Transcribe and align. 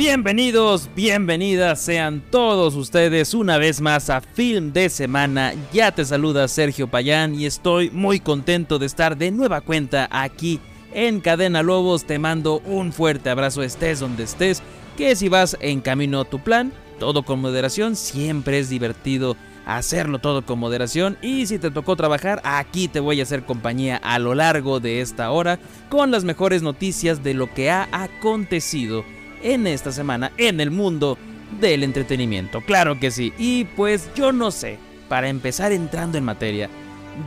Bienvenidos, 0.00 0.88
bienvenidas 0.96 1.78
sean 1.78 2.22
todos 2.30 2.74
ustedes 2.74 3.34
una 3.34 3.58
vez 3.58 3.82
más 3.82 4.08
a 4.08 4.22
Film 4.22 4.72
de 4.72 4.88
Semana. 4.88 5.52
Ya 5.74 5.92
te 5.92 6.06
saluda 6.06 6.48
Sergio 6.48 6.88
Payán 6.88 7.34
y 7.34 7.44
estoy 7.44 7.90
muy 7.90 8.18
contento 8.18 8.78
de 8.78 8.86
estar 8.86 9.18
de 9.18 9.30
nueva 9.30 9.60
cuenta 9.60 10.08
aquí 10.10 10.58
en 10.94 11.20
Cadena 11.20 11.62
Lobos. 11.62 12.06
Te 12.06 12.18
mando 12.18 12.60
un 12.60 12.94
fuerte 12.94 13.28
abrazo 13.28 13.62
estés 13.62 14.00
donde 14.00 14.22
estés, 14.22 14.62
que 14.96 15.14
si 15.16 15.28
vas 15.28 15.58
en 15.60 15.82
camino 15.82 16.20
a 16.20 16.24
tu 16.24 16.38
plan, 16.38 16.72
todo 16.98 17.22
con 17.22 17.42
moderación, 17.42 17.94
siempre 17.94 18.58
es 18.58 18.70
divertido 18.70 19.36
hacerlo 19.66 20.18
todo 20.18 20.46
con 20.46 20.58
moderación 20.58 21.18
y 21.20 21.44
si 21.44 21.58
te 21.58 21.70
tocó 21.70 21.94
trabajar, 21.94 22.40
aquí 22.42 22.88
te 22.88 23.00
voy 23.00 23.20
a 23.20 23.24
hacer 23.24 23.44
compañía 23.44 23.98
a 23.98 24.18
lo 24.18 24.34
largo 24.34 24.80
de 24.80 25.02
esta 25.02 25.30
hora 25.30 25.58
con 25.90 26.10
las 26.10 26.24
mejores 26.24 26.62
noticias 26.62 27.22
de 27.22 27.34
lo 27.34 27.52
que 27.52 27.70
ha 27.70 27.86
acontecido 27.92 29.04
en 29.42 29.66
esta 29.66 29.92
semana 29.92 30.32
en 30.36 30.60
el 30.60 30.70
mundo 30.70 31.18
del 31.60 31.82
entretenimiento. 31.82 32.60
Claro 32.60 32.98
que 32.98 33.10
sí. 33.10 33.32
Y 33.38 33.64
pues 33.64 34.08
yo 34.14 34.32
no 34.32 34.50
sé, 34.50 34.78
para 35.08 35.28
empezar 35.28 35.72
entrando 35.72 36.18
en 36.18 36.24
materia, 36.24 36.68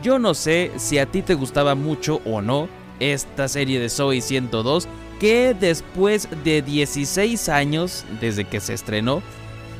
yo 0.02 0.18
no 0.18 0.34
sé 0.34 0.70
si 0.76 0.98
a 0.98 1.06
ti 1.06 1.22
te 1.22 1.34
gustaba 1.34 1.74
mucho 1.74 2.20
o 2.24 2.40
no 2.40 2.68
esta 3.00 3.48
serie 3.48 3.80
de 3.80 3.88
Zoe 3.88 4.20
102 4.20 4.88
que 5.20 5.54
después 5.58 6.28
de 6.44 6.62
16 6.62 7.48
años 7.48 8.04
desde 8.20 8.44
que 8.44 8.60
se 8.60 8.74
estrenó, 8.74 9.22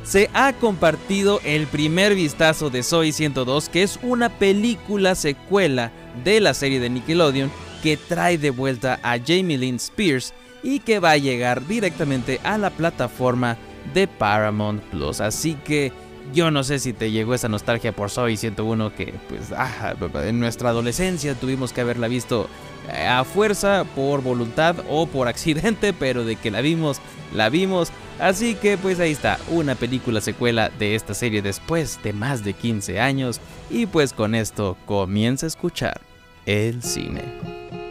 se 0.05 0.31
ha 0.35 0.53
compartido 0.53 1.41
el 1.45 1.67
primer 1.67 2.15
vistazo 2.15 2.71
de 2.71 2.83
Zoe 2.83 3.11
102, 3.11 3.69
que 3.69 3.83
es 3.83 3.99
una 4.03 4.29
película 4.29 5.15
secuela 5.15 5.91
de 6.25 6.41
la 6.41 6.55
serie 6.55 6.79
de 6.79 6.91
Nickelodeon 6.91 7.51
que 7.83 7.97
trae 7.97 8.39
de 8.39 8.51
vuelta 8.51 9.01
a 9.03 9.19
Jamie 9.19 9.59
Lynn 9.59 9.77
Spears 9.77 10.33
y 10.65 10.81
que 10.81 10.99
va 10.99 11.13
a 11.13 11.19
llegar 11.19 11.65
directamente 11.69 12.41
a 12.43 12.59
la 12.59 12.71
plataforma 12.71 13.57
de 13.93 14.09
Paramount 14.09 14.83
Plus. 14.85 15.21
Así 15.21 15.55
que 15.55 15.93
yo 16.33 16.51
no 16.51 16.65
sé 16.65 16.79
si 16.79 16.93
te 16.93 17.11
llegó 17.11 17.35
esa 17.35 17.49
nostalgia 17.49 17.93
por 17.93 18.11
Zoe 18.11 18.37
101 18.37 18.95
que 18.95 19.15
pues 19.29 19.53
ah, 19.57 19.95
en 20.25 20.41
nuestra 20.41 20.71
adolescencia 20.71 21.35
tuvimos 21.35 21.73
que 21.73 21.83
haberla 21.83 22.09
visto 22.09 22.49
eh, 22.91 23.07
a 23.07 23.25
fuerza, 23.25 23.85
por 23.95 24.23
voluntad 24.23 24.77
o 24.89 25.07
por 25.07 25.29
accidente, 25.29 25.93
pero 25.93 26.25
de 26.25 26.37
que 26.37 26.51
la 26.51 26.63
vimos, 26.63 26.99
la 27.35 27.51
vimos. 27.51 27.93
Así 28.19 28.55
que 28.55 28.79
pues 28.79 29.01
ahí 29.01 29.13
está, 29.13 29.39
una 29.49 29.75
película 29.75 30.21
secuela 30.21 30.71
de 30.79 30.95
esta 30.95 31.15
serie 31.15 31.43
después 31.43 32.01
de 32.03 32.13
más 32.13 32.45
de 32.45 32.55
15 32.55 33.01
años 33.01 33.41
y 33.71 33.87
pues 33.87 34.13
con 34.13 34.35
esto 34.35 34.77
comienza 34.87 35.47
a 35.47 35.49
escuchar 35.49 36.01
el 36.47 36.83
cine. 36.83 37.84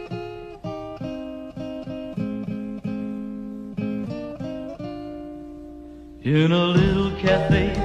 In 6.34 6.50
a 6.50 6.66
little 6.66 7.12
cafe 7.12 7.83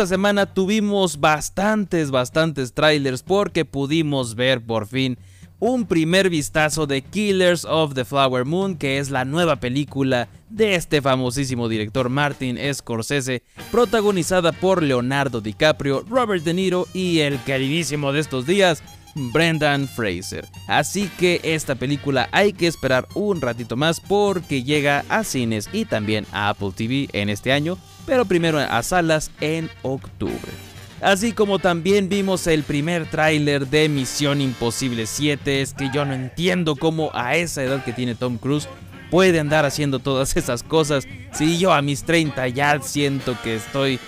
esta 0.00 0.14
semana 0.14 0.46
tuvimos 0.46 1.20
bastantes, 1.20 2.10
bastantes 2.10 2.72
trailers 2.72 3.22
porque 3.22 3.66
pudimos 3.66 4.34
ver 4.34 4.64
por 4.64 4.86
fin 4.86 5.18
un 5.58 5.84
primer 5.84 6.30
vistazo 6.30 6.86
de 6.86 7.02
Killers 7.02 7.66
of 7.66 7.92
the 7.92 8.06
Flower 8.06 8.46
Moon, 8.46 8.76
que 8.76 8.96
es 8.96 9.10
la 9.10 9.26
nueva 9.26 9.56
película 9.56 10.30
de 10.48 10.74
este 10.74 11.02
famosísimo 11.02 11.68
director 11.68 12.08
Martin 12.08 12.58
Scorsese, 12.72 13.42
protagonizada 13.70 14.52
por 14.52 14.82
Leonardo 14.82 15.42
DiCaprio, 15.42 16.02
Robert 16.08 16.44
De 16.44 16.54
Niro 16.54 16.88
y 16.94 17.18
el 17.18 17.38
queridísimo 17.40 18.14
de 18.14 18.20
estos 18.20 18.46
días, 18.46 18.82
Brendan 19.14 19.86
Fraser. 19.86 20.46
Así 20.66 21.10
que 21.18 21.42
esta 21.42 21.74
película 21.74 22.30
hay 22.32 22.54
que 22.54 22.68
esperar 22.68 23.06
un 23.14 23.42
ratito 23.42 23.76
más 23.76 24.00
porque 24.00 24.62
llega 24.62 25.04
a 25.10 25.24
cines 25.24 25.68
y 25.74 25.84
también 25.84 26.24
a 26.32 26.48
Apple 26.48 26.70
TV 26.74 27.10
en 27.12 27.28
este 27.28 27.52
año, 27.52 27.76
pero 28.06 28.24
primero 28.24 28.58
a 28.58 28.82
salas 28.82 29.30
en 29.40 29.70
octubre. 29.82 30.52
Así 31.00 31.32
como 31.32 31.58
también 31.58 32.10
vimos 32.10 32.46
el 32.46 32.62
primer 32.62 33.06
tráiler 33.06 33.66
de 33.66 33.88
Misión 33.88 34.42
Imposible 34.42 35.06
7, 35.06 35.62
es 35.62 35.72
que 35.72 35.90
yo 35.94 36.04
no 36.04 36.12
entiendo 36.12 36.76
cómo 36.76 37.10
a 37.14 37.36
esa 37.36 37.62
edad 37.62 37.82
que 37.82 37.94
tiene 37.94 38.14
Tom 38.14 38.36
Cruise 38.36 38.68
puede 39.10 39.40
andar 39.40 39.64
haciendo 39.64 39.98
todas 39.98 40.36
esas 40.36 40.62
cosas. 40.62 41.06
Si 41.32 41.58
yo 41.58 41.72
a 41.72 41.80
mis 41.80 42.04
30 42.04 42.48
ya 42.48 42.80
siento 42.82 43.36
que 43.42 43.56
estoy 43.56 43.98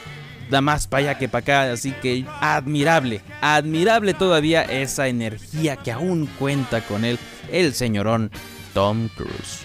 da 0.50 0.61
más 0.61 0.87
para 0.87 1.00
allá 1.00 1.19
que 1.19 1.29
para 1.29 1.41
acá, 1.41 1.73
así 1.73 1.93
que 1.93 2.27
admirable, 2.41 3.23
admirable 3.41 4.12
todavía 4.12 4.62
esa 4.62 5.09
energía 5.09 5.77
que 5.77 5.93
aún 5.93 6.29
cuenta 6.38 6.83
con 6.83 7.06
él 7.06 7.19
el 7.50 7.73
señorón 7.73 8.31
Tom 8.75 9.09
Cruise. 9.17 9.62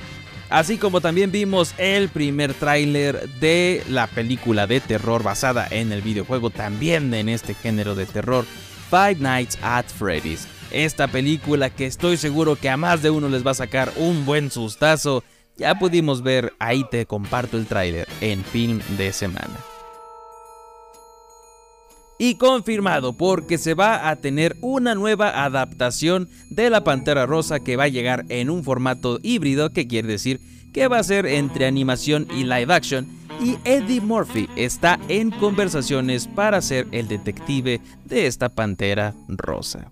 Así 0.50 0.78
como 0.78 1.02
también 1.02 1.32
vimos 1.32 1.74
el 1.78 2.08
primer 2.10 2.54
tráiler 2.54 3.28
de 3.40 3.84
la 3.90 4.08
película 4.08 4.66
de 4.66 4.80
terror 4.80 5.22
basada 5.22 5.68
en 5.70 5.92
el 5.92 6.02
videojuego 6.02 6.50
también 6.50 7.14
en 7.14 7.28
este 7.28 7.54
género 7.54 7.96
de 7.96 8.06
terror, 8.06 8.46
Five 8.90 9.18
Nights 9.20 9.58
at 9.62 9.86
Freddy's. 9.86 10.48
Esta 10.72 11.08
película 11.08 11.70
que 11.70 11.86
estoy 11.86 12.18
seguro 12.18 12.56
que 12.56 12.70
a 12.70 12.78
más 12.78 13.02
de 13.02 13.10
uno 13.10 13.28
les 13.30 13.46
va 13.46 13.52
a 13.52 13.56
sacar 13.56 13.92
un 13.98 14.26
buen 14.26 14.50
sustazo. 14.50 15.24
Ya 15.58 15.76
pudimos 15.76 16.24
ver, 16.24 16.54
ahí 16.60 16.86
te 16.90 17.06
comparto 17.06 17.58
el 17.58 17.66
tráiler 17.66 18.08
en 18.22 18.44
film 18.44 18.80
de 18.98 19.12
semana. 19.12 19.58
Y 22.20 22.36
confirmado 22.36 23.14
porque 23.14 23.58
se 23.58 23.74
va 23.74 24.10
a 24.10 24.16
tener 24.16 24.56
una 24.62 24.96
nueva 24.96 25.44
adaptación 25.44 26.30
de 26.50 26.70
la 26.70 26.84
Pantera 26.84 27.26
Rosa 27.26 27.60
que 27.60 27.76
va 27.76 27.84
a 27.84 27.90
llegar 27.90 28.26
en 28.30 28.50
un 28.50 28.64
formato 28.64 29.20
híbrido, 29.22 29.70
que 29.70 29.88
quiere 29.88 30.08
decir 30.08 30.40
que 30.74 30.88
va 30.88 31.00
a 31.00 31.04
ser 31.04 31.26
entre 31.26 31.66
animación 31.66 32.28
y 32.36 32.44
live 32.44 32.74
action. 32.74 33.08
Y 33.42 33.58
Eddie 33.66 34.02
Murphy 34.02 34.50
está 34.56 35.00
en 35.10 35.32
conversaciones 35.32 36.28
para 36.28 36.62
ser 36.62 36.88
el 36.92 37.08
detective 37.08 37.82
de 38.06 38.28
esta 38.28 38.50
Pantera 38.50 39.14
Rosa. 39.28 39.92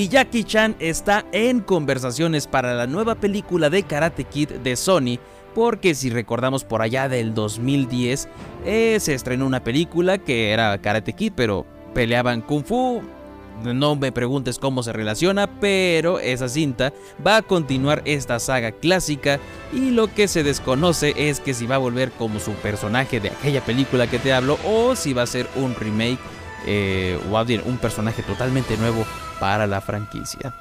Y 0.00 0.08
Jackie 0.08 0.44
Chan 0.44 0.76
está 0.78 1.26
en 1.30 1.60
conversaciones 1.60 2.46
para 2.46 2.72
la 2.72 2.86
nueva 2.86 3.16
película 3.16 3.68
de 3.68 3.82
Karate 3.82 4.24
Kid 4.24 4.48
de 4.48 4.74
Sony, 4.74 5.18
porque 5.54 5.94
si 5.94 6.08
recordamos 6.08 6.64
por 6.64 6.80
allá 6.80 7.06
del 7.06 7.34
2010, 7.34 8.26
eh, 8.64 8.96
se 8.98 9.12
estrenó 9.12 9.44
una 9.44 9.62
película 9.62 10.16
que 10.16 10.52
era 10.52 10.80
Karate 10.80 11.12
Kid, 11.12 11.34
pero 11.36 11.66
peleaban 11.92 12.40
kung 12.40 12.64
fu. 12.64 13.02
No 13.62 13.94
me 13.94 14.10
preguntes 14.10 14.58
cómo 14.58 14.82
se 14.82 14.94
relaciona, 14.94 15.60
pero 15.60 16.18
esa 16.18 16.48
cinta 16.48 16.94
va 17.26 17.36
a 17.36 17.42
continuar 17.42 18.00
esta 18.06 18.38
saga 18.38 18.72
clásica 18.72 19.38
y 19.70 19.90
lo 19.90 20.06
que 20.14 20.28
se 20.28 20.42
desconoce 20.42 21.12
es 21.18 21.40
que 21.40 21.52
si 21.52 21.66
va 21.66 21.74
a 21.74 21.78
volver 21.78 22.10
como 22.12 22.40
su 22.40 22.52
personaje 22.52 23.20
de 23.20 23.28
aquella 23.28 23.62
película 23.62 24.06
que 24.06 24.18
te 24.18 24.32
hablo 24.32 24.58
o 24.64 24.96
si 24.96 25.12
va 25.12 25.24
a 25.24 25.26
ser 25.26 25.46
un 25.56 25.74
remake 25.74 26.18
eh, 26.66 27.18
un 27.64 27.78
personaje 27.78 28.22
totalmente 28.22 28.76
nuevo 28.76 29.04
para 29.38 29.66
la 29.66 29.80
franquicia. 29.80 30.54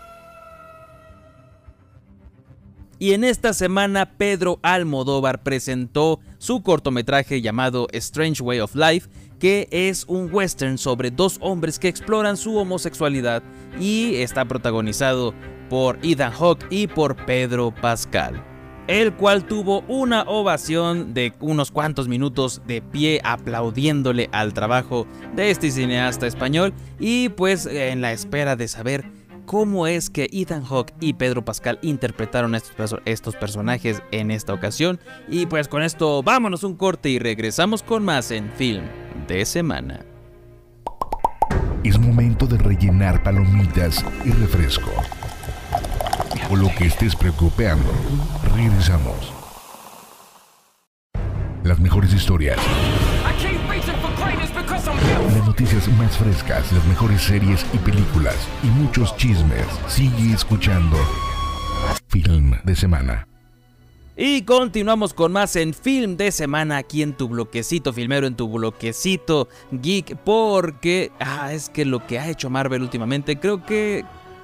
Y 3.00 3.14
en 3.14 3.24
esta 3.24 3.54
semana 3.54 4.18
Pedro 4.18 4.60
Almodóvar 4.62 5.42
presentó 5.42 6.20
su 6.38 6.62
cortometraje 6.62 7.42
llamado 7.42 7.88
Strange 7.94 8.44
Way 8.44 8.60
of 8.60 8.76
Life, 8.76 9.10
que 9.40 9.70
es 9.72 10.04
un 10.08 10.30
western 10.34 10.78
sobre 10.78 11.10
dos 11.10 11.38
hombres 11.40 11.80
que 11.80 11.88
exploran 11.88 12.36
su 12.36 12.58
homosexualidad 12.58 13.42
y 13.80 14.16
está 14.16 14.44
protagonizado 14.44 15.34
por 15.70 15.98
Ethan 16.04 16.34
Hawke 16.34 16.66
y 16.70 16.88
por 16.88 17.16
Pedro 17.26 17.74
Pascal. 17.74 18.49
El 18.90 19.14
cual 19.14 19.44
tuvo 19.46 19.82
una 19.82 20.24
ovación 20.24 21.14
de 21.14 21.32
unos 21.42 21.70
cuantos 21.70 22.08
minutos 22.08 22.64
de 22.66 22.82
pie 22.82 23.22
aplaudiéndole 23.24 24.30
al 24.32 24.56
trabajo 24.56 25.06
de 25.36 25.52
este 25.52 25.70
cineasta 25.70 26.26
español 26.26 26.74
y 27.00 27.30
pues 27.30 27.68
en 27.68 28.02
la 28.02 28.14
espera 28.14 28.56
de 28.56 28.68
saber 28.68 29.06
cómo 29.46 29.86
es 29.86 30.10
que 30.10 30.28
Ethan 30.32 30.64
Hawke 30.64 30.96
y 31.00 31.14
Pedro 31.14 31.46
Pascal 31.46 31.78
interpretaron 31.84 32.56
estos, 32.56 32.96
estos 33.06 33.36
personajes 33.36 34.02
en 34.10 34.32
esta 34.32 34.56
ocasión. 34.56 35.00
Y 35.28 35.46
pues 35.46 35.68
con 35.68 35.84
esto 35.84 36.24
vámonos 36.24 36.64
un 36.64 36.74
corte 36.74 37.10
y 37.10 37.20
regresamos 37.20 37.84
con 37.84 38.04
más 38.04 38.32
en 38.32 38.52
Film 38.54 38.86
de 39.28 39.46
Semana. 39.46 40.04
Es 41.84 42.00
momento 42.00 42.48
de 42.48 42.58
rellenar 42.58 43.22
palomitas 43.22 44.04
y 44.26 44.32
refresco. 44.32 44.90
O 46.50 46.56
lo 46.56 46.70
que 46.76 46.88
estés 46.88 47.16
preocupando. 47.16 47.92
Regresamos. 48.56 49.34
Las 51.64 51.80
mejores 51.80 52.14
historias, 52.14 52.58
las 55.34 55.46
noticias 55.46 55.88
más 56.00 56.18
frescas, 56.18 56.72
las 56.72 56.86
mejores 56.86 57.22
series 57.22 57.66
y 57.74 57.78
películas 57.78 58.36
y 58.64 58.68
muchos 58.68 59.16
chismes. 59.18 59.66
Sigue 59.88 60.34
escuchando. 60.34 60.98
Film 62.08 62.56
de 62.64 62.76
semana. 62.76 63.28
Y 64.16 64.42
continuamos 64.42 65.14
con 65.14 65.32
más 65.32 65.56
en 65.56 65.74
Film 65.74 66.18
de 66.18 66.32
Semana 66.32 66.78
aquí 66.78 67.04
en 67.04 67.14
tu 67.14 67.30
bloquecito 67.30 67.94
filmero, 67.94 68.28
en 68.28 68.36
tu 68.36 68.50
bloquecito 68.50 69.48
geek, 69.72 70.18
porque 70.18 71.12
ah, 71.20 71.54
es 71.54 71.70
que 71.70 71.86
lo 71.86 72.06
que 72.06 72.20
ha 72.20 72.30
hecho 72.30 72.50
Marvel 72.50 72.82
últimamente, 72.82 73.40
creo 73.40 73.64
que 73.66 74.04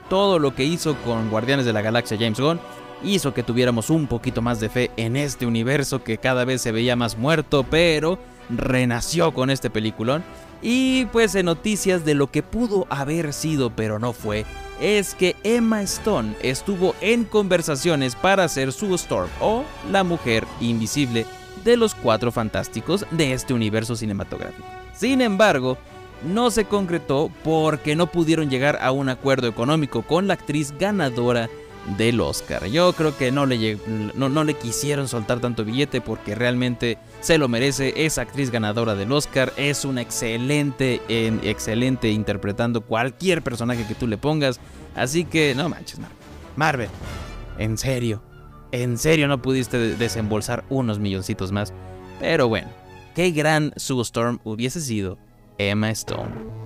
todo 0.09 0.39
lo 0.39 0.55
que 0.55 0.63
hizo 0.63 0.95
con 1.03 1.29
Guardianes 1.29 1.65
de 1.65 1.73
la 1.73 1.81
Galaxia 1.81 2.17
James 2.17 2.39
Gunn 2.39 2.59
hizo 3.03 3.33
que 3.33 3.43
tuviéramos 3.43 3.89
un 3.89 4.07
poquito 4.07 4.41
más 4.41 4.59
de 4.59 4.69
fe 4.69 4.91
en 4.97 5.15
este 5.15 5.45
universo 5.45 6.03
que 6.03 6.17
cada 6.17 6.45
vez 6.45 6.61
se 6.61 6.71
veía 6.71 6.95
más 6.95 7.17
muerto, 7.17 7.65
pero 7.69 8.19
renació 8.49 9.33
con 9.33 9.49
este 9.49 9.69
peliculón. 9.69 10.23
Y 10.61 11.05
pues 11.07 11.35
en 11.35 11.45
noticias 11.45 12.05
de 12.05 12.15
lo 12.15 12.31
que 12.31 12.41
pudo 12.41 12.87
haber 12.89 13.33
sido 13.33 13.69
pero 13.75 13.99
no 13.99 14.13
fue, 14.13 14.45
es 14.79 15.13
que 15.13 15.35
Emma 15.43 15.81
Stone 15.83 16.35
estuvo 16.41 16.95
en 17.01 17.25
conversaciones 17.25 18.15
para 18.15 18.47
ser 18.47 18.71
Sue 18.71 18.95
Storm 18.95 19.29
o 19.39 19.63
la 19.91 20.03
mujer 20.03 20.45
invisible 20.59 21.25
de 21.63 21.77
los 21.77 21.93
cuatro 21.95 22.31
fantásticos 22.31 23.05
de 23.11 23.33
este 23.33 23.53
universo 23.53 23.95
cinematográfico. 23.95 24.67
Sin 24.93 25.21
embargo, 25.21 25.77
no 26.23 26.49
se 26.51 26.65
concretó 26.65 27.29
porque 27.43 27.95
no 27.95 28.07
pudieron 28.07 28.49
llegar 28.49 28.79
a 28.81 28.91
un 28.91 29.09
acuerdo 29.09 29.47
económico 29.47 30.01
con 30.03 30.27
la 30.27 30.35
actriz 30.35 30.73
ganadora 30.77 31.49
del 31.97 32.19
Oscar. 32.21 32.65
Yo 32.65 32.93
creo 32.93 33.15
que 33.17 33.31
no 33.31 33.45
le, 33.45 33.77
no, 34.15 34.29
no 34.29 34.43
le 34.43 34.55
quisieron 34.55 35.07
soltar 35.07 35.39
tanto 35.39 35.63
billete 35.63 36.01
porque 36.01 36.35
realmente 36.35 36.97
se 37.21 37.37
lo 37.37 37.47
merece. 37.47 38.05
Esa 38.05 38.21
actriz 38.23 38.49
ganadora 38.51 38.95
del 38.95 39.11
Oscar 39.11 39.53
es 39.57 39.85
una 39.85 40.01
excelente, 40.01 41.01
en, 41.07 41.39
excelente 41.43 42.09
interpretando 42.09 42.81
cualquier 42.81 43.41
personaje 43.41 43.85
que 43.87 43.95
tú 43.95 44.07
le 44.07 44.17
pongas. 44.17 44.59
Así 44.95 45.25
que 45.25 45.53
no 45.55 45.69
manches, 45.69 45.99
Marvel. 45.99 46.17
Marvel, 46.55 46.89
en 47.57 47.77
serio, 47.77 48.23
en 48.71 48.97
serio 48.97 49.27
no 49.27 49.41
pudiste 49.41 49.77
de- 49.77 49.95
desembolsar 49.95 50.63
unos 50.69 50.99
milloncitos 50.99 51.51
más. 51.51 51.73
Pero 52.19 52.47
bueno, 52.47 52.69
qué 53.13 53.31
gran 53.31 53.73
Sue 53.75 54.01
Storm 54.01 54.39
hubiese 54.43 54.81
sido 54.81 55.17
Emma 55.57 55.91
Stone. 55.91 56.64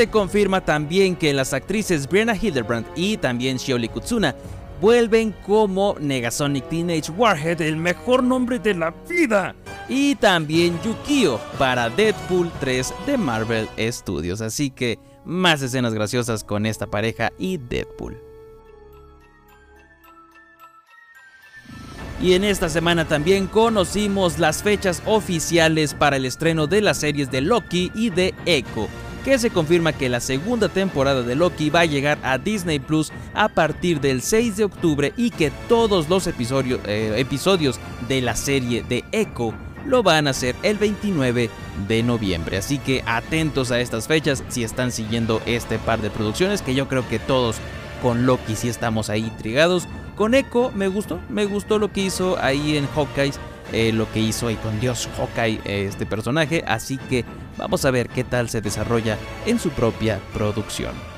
Se 0.00 0.08
confirma 0.08 0.64
también 0.64 1.14
que 1.14 1.34
las 1.34 1.52
actrices 1.52 2.08
Brianna 2.08 2.34
Hildebrand 2.34 2.86
y 2.96 3.18
también 3.18 3.58
Shioli 3.58 3.86
Kutsuna 3.86 4.34
vuelven 4.80 5.34
como 5.44 5.94
Negasonic 6.00 6.70
Teenage 6.70 7.12
Warhead, 7.12 7.60
el 7.60 7.76
mejor 7.76 8.22
nombre 8.22 8.58
de 8.58 8.72
la 8.72 8.94
vida. 9.06 9.54
Y 9.90 10.14
también 10.14 10.80
Yukio 10.82 11.38
para 11.58 11.90
Deadpool 11.90 12.50
3 12.60 12.94
de 13.06 13.18
Marvel 13.18 13.68
Studios. 13.78 14.40
Así 14.40 14.70
que 14.70 14.98
más 15.26 15.60
escenas 15.60 15.92
graciosas 15.92 16.44
con 16.44 16.64
esta 16.64 16.86
pareja 16.86 17.30
y 17.38 17.58
Deadpool. 17.58 18.16
Y 22.22 22.32
en 22.32 22.44
esta 22.44 22.70
semana 22.70 23.06
también 23.06 23.46
conocimos 23.46 24.38
las 24.38 24.62
fechas 24.62 25.02
oficiales 25.04 25.92
para 25.92 26.16
el 26.16 26.24
estreno 26.24 26.66
de 26.66 26.80
las 26.80 26.96
series 26.96 27.30
de 27.30 27.42
Loki 27.42 27.92
y 27.94 28.08
de 28.08 28.34
Echo, 28.46 28.88
que 29.20 29.38
se 29.38 29.50
confirma 29.50 29.92
que 29.92 30.08
la 30.08 30.20
segunda 30.20 30.68
temporada 30.68 31.22
de 31.22 31.34
Loki 31.34 31.70
va 31.70 31.80
a 31.80 31.86
llegar 31.86 32.18
a 32.22 32.38
Disney 32.38 32.78
Plus 32.78 33.12
a 33.34 33.48
partir 33.48 34.00
del 34.00 34.22
6 34.22 34.56
de 34.56 34.64
octubre 34.64 35.12
y 35.16 35.30
que 35.30 35.50
todos 35.68 36.08
los 36.08 36.26
episodios, 36.26 36.80
eh, 36.86 37.14
episodios 37.16 37.78
de 38.08 38.20
la 38.20 38.34
serie 38.36 38.82
de 38.82 39.04
Echo 39.12 39.54
lo 39.86 40.02
van 40.02 40.26
a 40.26 40.30
hacer 40.30 40.54
el 40.62 40.78
29 40.78 41.50
de 41.88 42.02
noviembre. 42.02 42.58
Así 42.58 42.78
que 42.78 43.02
atentos 43.06 43.70
a 43.70 43.80
estas 43.80 44.06
fechas 44.08 44.44
si 44.48 44.64
están 44.64 44.92
siguiendo 44.92 45.40
este 45.46 45.78
par 45.78 46.00
de 46.00 46.10
producciones 46.10 46.62
que 46.62 46.74
yo 46.74 46.88
creo 46.88 47.08
que 47.08 47.18
todos 47.18 47.56
con 48.02 48.26
Loki 48.26 48.56
sí 48.56 48.68
estamos 48.68 49.10
ahí 49.10 49.24
intrigados. 49.24 49.88
Con 50.16 50.34
Echo 50.34 50.70
me 50.74 50.88
gustó, 50.88 51.20
me 51.28 51.46
gustó 51.46 51.78
lo 51.78 51.92
que 51.92 52.02
hizo 52.02 52.38
ahí 52.42 52.76
en 52.76 52.86
Hawkeye, 52.88 53.32
eh, 53.72 53.92
lo 53.92 54.10
que 54.12 54.20
hizo 54.20 54.48
ahí 54.48 54.56
con 54.56 54.78
Dios 54.80 55.08
Hawkeye 55.16 55.60
eh, 55.64 55.86
este 55.88 56.04
personaje, 56.04 56.64
así 56.66 56.98
que 56.98 57.24
vamos 57.60 57.84
a 57.84 57.90
ver 57.90 58.08
qué 58.08 58.24
tal 58.24 58.48
se 58.48 58.60
desarrolla 58.60 59.18
en 59.46 59.58
su 59.58 59.70
propia 59.70 60.18
producción. 60.32 61.09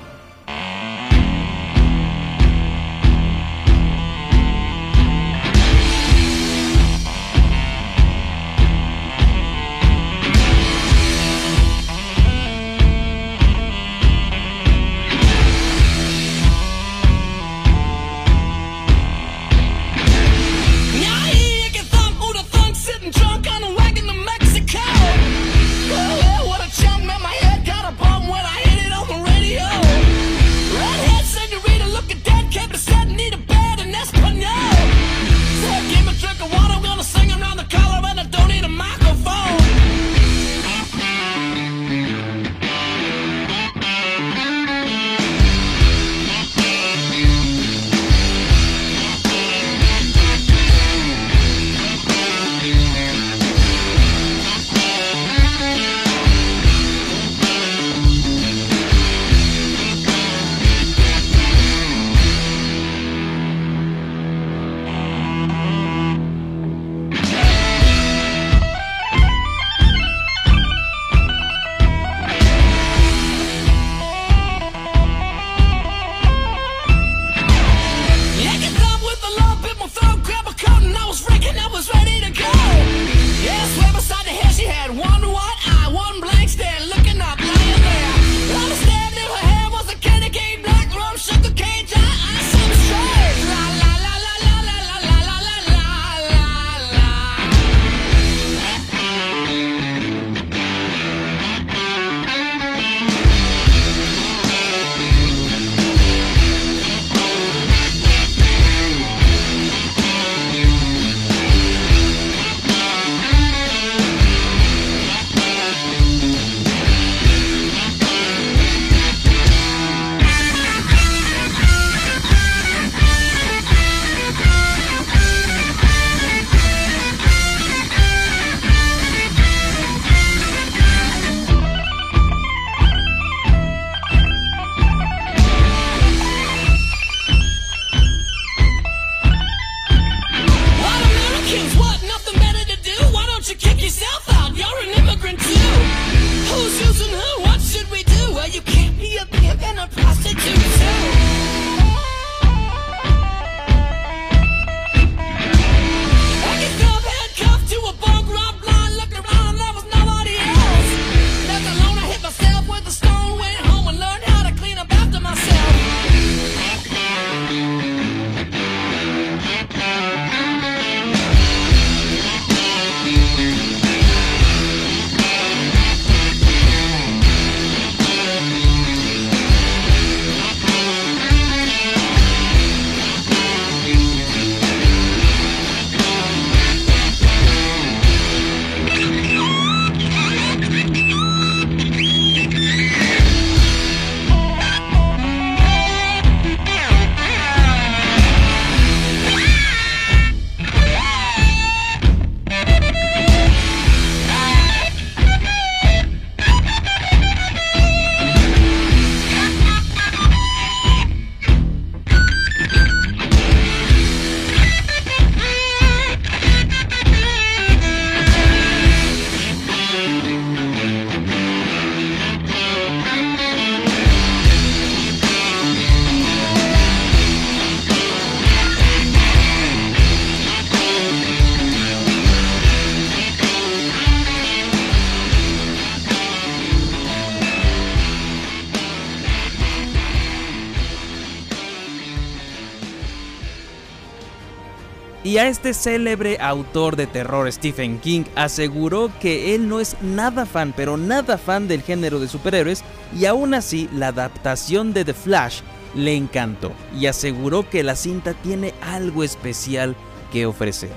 Y 245.42 245.44
a 245.44 245.48
este 245.48 245.74
célebre 245.74 246.38
autor 246.40 246.94
de 246.94 247.08
terror 247.08 247.50
Stephen 247.50 247.98
King 247.98 248.22
aseguró 248.36 249.10
que 249.20 249.56
él 249.56 249.68
no 249.68 249.80
es 249.80 250.00
nada 250.00 250.46
fan, 250.46 250.72
pero 250.76 250.96
nada 250.96 251.36
fan 251.36 251.66
del 251.66 251.82
género 251.82 252.20
de 252.20 252.28
superhéroes, 252.28 252.84
y 253.18 253.24
aún 253.24 253.52
así 253.52 253.88
la 253.92 254.06
adaptación 254.08 254.92
de 254.92 255.04
The 255.04 255.14
Flash 255.14 255.62
le 255.96 256.14
encantó 256.14 256.70
y 256.96 257.06
aseguró 257.06 257.68
que 257.68 257.82
la 257.82 257.96
cinta 257.96 258.34
tiene 258.34 258.72
algo 258.82 259.24
especial 259.24 259.96
que 260.30 260.46
ofrecer. 260.46 260.92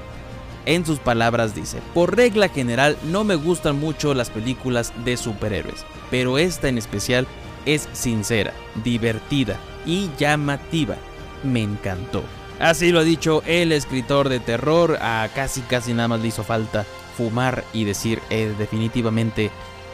En 0.68 0.86
sus 0.86 1.00
palabras 1.00 1.56
dice, 1.56 1.80
por 1.96 2.16
regla 2.16 2.48
general 2.48 3.00
no 3.06 3.24
me 3.24 3.34
gustan 3.34 3.80
mucho 3.80 4.14
las 4.14 4.30
películas 4.30 4.94
de 5.06 5.18
superhéroes, 5.18 5.84
pero 6.12 6.38
esta 6.38 6.70
en 6.70 6.78
especial 6.78 7.26
es 7.66 7.90
sincera, 7.94 8.54
divertida 8.84 9.58
y 9.88 10.12
llamativa. 10.20 10.98
Me 11.44 11.64
encantó. 11.64 12.24
Así 12.60 12.92
lo 12.92 13.00
ha 13.00 13.04
dicho 13.04 13.44
el 13.46 13.72
escritor 13.72 14.30
de 14.30 14.40
terror, 14.40 14.98
a 15.02 15.28
casi 15.36 15.62
casi 15.62 15.94
nada 15.94 16.08
más 16.08 16.22
le 16.22 16.30
hizo 16.30 16.44
falta 16.44 16.86
fumar 17.18 17.64
y 17.74 17.84
decir 17.84 18.22
"Eh, 18.30 18.54
definitivamente 18.58 19.52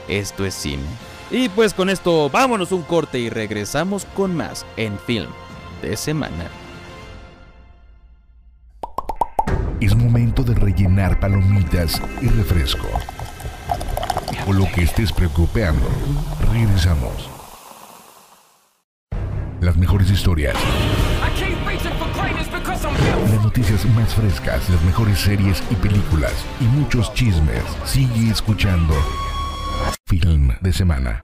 esto 0.08 0.46
es 0.46 0.54
cine. 0.54 0.84
Y 1.32 1.50
pues 1.50 1.74
con 1.74 1.90
esto 1.90 2.30
vámonos 2.30 2.72
un 2.72 2.84
corte 2.84 3.20
y 3.20 3.30
regresamos 3.30 4.06
con 4.16 4.36
más 4.36 4.66
en 4.78 5.00
film 5.00 5.30
de 5.82 5.96
semana. 5.98 6.50
Es 9.80 9.96
momento 9.96 10.44
de 10.44 10.54
rellenar 10.54 11.20
palomitas 11.20 12.00
y 12.22 12.28
refresco. 12.28 12.88
O 14.46 14.54
lo 14.54 14.66
que 14.72 14.84
estés 14.84 15.12
preocupando. 15.12 15.88
Regresamos. 16.52 17.30
Las 19.60 19.78
mejores 19.78 20.10
historias, 20.12 20.56
noticias 23.44 23.86
más 23.96 24.14
frescas, 24.14 24.70
las 24.70 24.84
mejores 24.84 25.20
series 25.20 25.64
y 25.70 25.76
películas 25.76 26.34
y 26.60 26.66
muchos 26.66 27.14
chismes. 27.14 27.64
Sigue 27.86 28.30
escuchando. 28.30 28.94
Film 30.06 30.52
de 30.62 30.74
semana. 30.74 31.24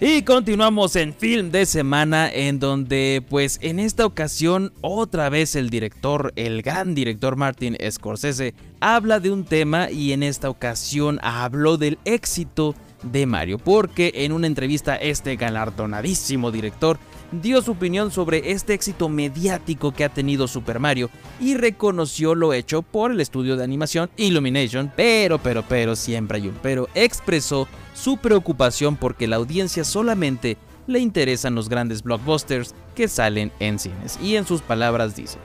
Y 0.00 0.22
continuamos 0.22 0.94
en 0.94 1.12
film 1.12 1.50
de 1.50 1.66
semana 1.66 2.30
en 2.32 2.60
donde 2.60 3.22
pues 3.28 3.58
en 3.62 3.80
esta 3.80 4.06
ocasión 4.06 4.72
otra 4.80 5.28
vez 5.28 5.56
el 5.56 5.70
director, 5.70 6.32
el 6.36 6.62
gran 6.62 6.94
director 6.94 7.34
Martin 7.34 7.76
Scorsese 7.90 8.54
habla 8.78 9.18
de 9.18 9.32
un 9.32 9.44
tema 9.44 9.90
y 9.90 10.12
en 10.12 10.22
esta 10.22 10.50
ocasión 10.50 11.18
habló 11.20 11.78
del 11.78 11.98
éxito 12.04 12.76
de 13.02 13.26
Mario 13.26 13.58
porque 13.58 14.12
en 14.14 14.30
una 14.30 14.46
entrevista 14.46 14.94
este 14.94 15.34
galardonadísimo 15.34 16.52
director 16.52 17.00
dio 17.32 17.60
su 17.62 17.72
opinión 17.72 18.10
sobre 18.10 18.52
este 18.52 18.74
éxito 18.74 19.08
mediático 19.08 19.92
que 19.92 20.04
ha 20.04 20.08
tenido 20.08 20.48
Super 20.48 20.80
Mario 20.80 21.10
y 21.40 21.54
reconoció 21.54 22.34
lo 22.34 22.52
hecho 22.52 22.82
por 22.82 23.12
el 23.12 23.20
estudio 23.20 23.56
de 23.56 23.64
animación 23.64 24.10
Illumination, 24.16 24.92
pero, 24.96 25.38
pero, 25.38 25.62
pero, 25.68 25.96
siempre 25.96 26.38
hay 26.38 26.48
un 26.48 26.56
pero, 26.62 26.88
expresó 26.94 27.68
su 27.94 28.16
preocupación 28.16 28.96
porque 28.96 29.26
la 29.26 29.36
audiencia 29.36 29.84
solamente 29.84 30.56
le 30.86 31.00
interesan 31.00 31.54
los 31.54 31.68
grandes 31.68 32.02
blockbusters 32.02 32.74
que 32.94 33.08
salen 33.08 33.52
en 33.60 33.78
cines. 33.78 34.18
Y 34.22 34.36
en 34.36 34.46
sus 34.46 34.62
palabras 34.62 35.14
dice, 35.14 35.38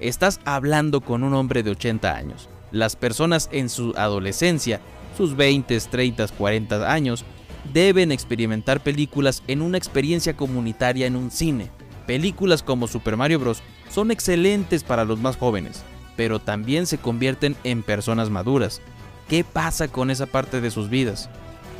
estás 0.00 0.40
hablando 0.44 1.00
con 1.00 1.22
un 1.22 1.32
hombre 1.34 1.62
de 1.62 1.70
80 1.70 2.14
años. 2.14 2.48
Las 2.72 2.96
personas 2.96 3.48
en 3.52 3.68
su 3.68 3.94
adolescencia, 3.96 4.80
sus 5.16 5.36
20, 5.36 5.78
30, 5.78 6.26
40 6.28 6.92
años, 6.92 7.24
deben 7.72 8.12
experimentar 8.12 8.80
películas 8.80 9.42
en 9.46 9.62
una 9.62 9.78
experiencia 9.78 10.36
comunitaria 10.36 11.06
en 11.06 11.16
un 11.16 11.30
cine. 11.30 11.70
Películas 12.06 12.62
como 12.62 12.86
Super 12.86 13.16
Mario 13.16 13.40
Bros. 13.40 13.62
son 13.90 14.10
excelentes 14.10 14.84
para 14.84 15.04
los 15.04 15.20
más 15.20 15.36
jóvenes, 15.36 15.82
pero 16.16 16.38
también 16.38 16.86
se 16.86 16.98
convierten 16.98 17.56
en 17.64 17.82
personas 17.82 18.30
maduras. 18.30 18.82
¿Qué 19.28 19.42
pasa 19.42 19.88
con 19.88 20.10
esa 20.10 20.26
parte 20.26 20.60
de 20.60 20.70
sus 20.70 20.90
vidas? 20.90 21.30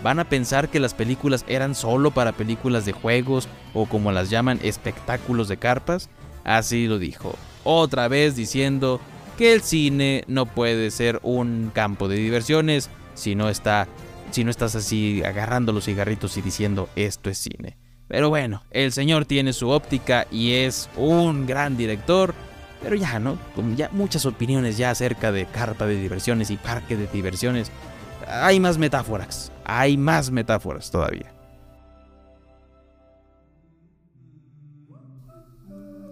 ¿Van 0.03 0.19
a 0.19 0.29
pensar 0.29 0.69
que 0.69 0.81
las 0.81 0.95
películas 0.95 1.45
eran 1.49 1.75
solo 1.75 2.11
para 2.11 2.33
películas 2.33 2.85
de 2.85 2.93
juegos 2.93 3.49
o 3.73 3.87
como 3.87 4.13
las 4.13 4.31
llaman 4.31 4.61
espectáculos 4.63 5.49
de 5.49 5.57
carpas? 5.57 6.09
Así 6.45 6.87
lo 6.87 6.99
dijo, 6.99 7.35
otra 7.65 8.09
vez 8.09 8.37
diciendo 8.37 9.01
que 9.39 9.53
el 9.55 9.63
cine 9.63 10.25
no 10.27 10.47
puede 10.47 10.91
ser 10.91 11.21
un 11.23 11.71
campo 11.75 12.09
de 12.09 12.17
diversiones 12.17 12.91
si 13.15 13.35
no 13.35 13.49
está 13.49 13.89
si 14.35 14.43
no 14.43 14.51
estás 14.51 14.75
así 14.75 15.23
agarrando 15.25 15.73
los 15.73 15.85
cigarritos 15.85 16.37
y 16.37 16.43
diciendo 16.43 16.89
esto 16.97 17.31
es 17.31 17.39
cine. 17.39 17.79
Pero 18.09 18.31
bueno, 18.31 18.65
el 18.73 18.91
señor 18.91 19.27
tiene 19.27 19.53
su 19.53 19.69
óptica 19.69 20.27
y 20.31 20.55
es 20.55 20.91
un 20.97 21.47
gran 21.47 21.77
director. 21.77 22.35
Pero 22.83 22.97
ya, 22.97 23.19
¿no? 23.21 23.39
Como 23.55 23.77
ya 23.77 23.89
muchas 23.93 24.27
opiniones 24.27 24.77
ya 24.77 24.91
acerca 24.91 25.31
de 25.31 25.47
carpa 25.47 25.87
de 25.87 25.97
diversiones 25.97 26.51
y 26.51 26.57
parque 26.57 26.97
de 26.97 27.07
diversiones. 27.07 27.71
Hay 28.27 28.59
más 28.59 28.77
metáforas. 28.77 29.53
Hay 29.65 29.97
más 29.97 30.31
metáforas 30.33 30.91
todavía. 30.91 31.33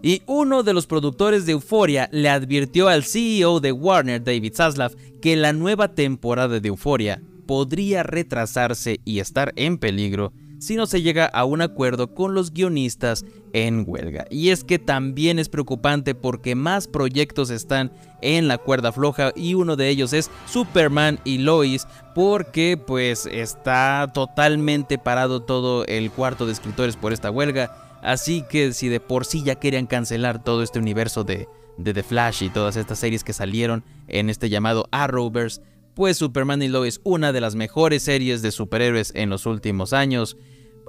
Y 0.00 0.22
uno 0.26 0.62
de 0.62 0.74
los 0.74 0.86
productores 0.86 1.44
de 1.44 1.52
Euphoria 1.52 2.08
le 2.12 2.28
advirtió 2.28 2.88
al 2.88 3.04
CEO 3.04 3.60
de 3.60 3.72
Warner, 3.72 4.22
David 4.22 4.54
Zaslav, 4.54 4.94
que 5.20 5.36
la 5.36 5.52
nueva 5.52 5.94
temporada 5.94 6.58
de 6.58 6.68
Euphoria 6.68 7.20
podría 7.52 8.02
retrasarse 8.02 9.00
y 9.04 9.18
estar 9.18 9.52
en 9.56 9.76
peligro 9.76 10.32
si 10.58 10.74
no 10.74 10.86
se 10.86 11.02
llega 11.02 11.26
a 11.26 11.44
un 11.44 11.60
acuerdo 11.60 12.14
con 12.14 12.32
los 12.32 12.54
guionistas 12.54 13.26
en 13.52 13.84
huelga. 13.86 14.24
Y 14.30 14.48
es 14.48 14.64
que 14.64 14.78
también 14.78 15.38
es 15.38 15.50
preocupante 15.50 16.14
porque 16.14 16.54
más 16.54 16.88
proyectos 16.88 17.50
están 17.50 17.92
en 18.22 18.48
la 18.48 18.56
cuerda 18.56 18.90
floja 18.90 19.32
y 19.36 19.52
uno 19.52 19.76
de 19.76 19.90
ellos 19.90 20.14
es 20.14 20.30
Superman 20.46 21.20
y 21.24 21.36
Lois 21.36 21.86
porque 22.14 22.78
pues 22.78 23.26
está 23.26 24.10
totalmente 24.14 24.96
parado 24.96 25.42
todo 25.42 25.84
el 25.84 26.10
cuarto 26.10 26.46
de 26.46 26.52
escritores 26.52 26.96
por 26.96 27.12
esta 27.12 27.30
huelga. 27.30 27.98
Así 28.02 28.46
que 28.48 28.72
si 28.72 28.88
de 28.88 28.98
por 28.98 29.26
sí 29.26 29.42
ya 29.42 29.56
querían 29.56 29.86
cancelar 29.86 30.42
todo 30.42 30.62
este 30.62 30.78
universo 30.78 31.22
de, 31.22 31.48
de 31.76 31.92
The 31.92 32.02
Flash 32.02 32.44
y 32.44 32.48
todas 32.48 32.76
estas 32.76 32.98
series 32.98 33.24
que 33.24 33.34
salieron 33.34 33.84
en 34.08 34.30
este 34.30 34.48
llamado 34.48 34.88
Arrowverse, 34.90 35.60
pues 35.94 36.16
Superman 36.16 36.62
y 36.62 36.68
Lois, 36.68 37.00
una 37.04 37.32
de 37.32 37.40
las 37.40 37.54
mejores 37.54 38.02
series 38.02 38.42
de 38.42 38.50
superhéroes 38.50 39.12
en 39.14 39.30
los 39.30 39.46
últimos 39.46 39.92
años, 39.92 40.36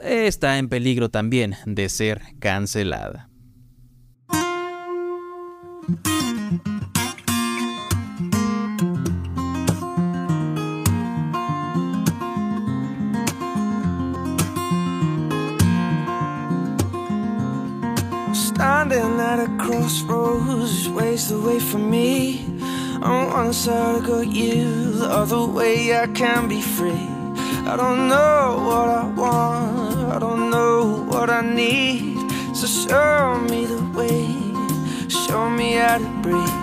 está 0.02 0.58
en 0.58 0.70
peligro 0.70 1.10
también 1.10 1.56
de 1.66 1.90
ser 1.90 2.22
cancelada. 2.40 3.30
Standing 18.34 19.20
at 19.20 19.40
a 19.40 19.48
crossroads, 19.58 20.90
ways 20.90 21.32
away 21.32 21.60
from 21.60 21.90
me. 21.90 22.46
On 23.04 23.28
one 23.34 23.52
side 23.52 24.02
I 24.02 24.08
got 24.08 24.28
you, 24.28 24.94
the 24.94 25.10
other 25.10 25.46
way 25.46 25.94
I 25.94 26.08
can 26.08 26.48
be 26.48 26.62
free. 26.62 27.10
I 27.68 27.76
don't 27.76 28.08
know 28.08 28.64
what 28.66 28.88
I 28.88 29.06
want, 29.08 30.14
I 30.16 30.20
don't 30.20 30.50
know 30.50 31.04
what 31.10 31.30
I 31.30 31.42
need. 31.42 32.18
So 32.56 32.66
show 32.66 33.42
me 33.50 33.66
the 33.66 33.84
way, 33.98 34.26
show 35.10 35.50
me 35.50 35.74
how 35.74 35.98
to 35.98 36.10
breathe. 36.22 36.62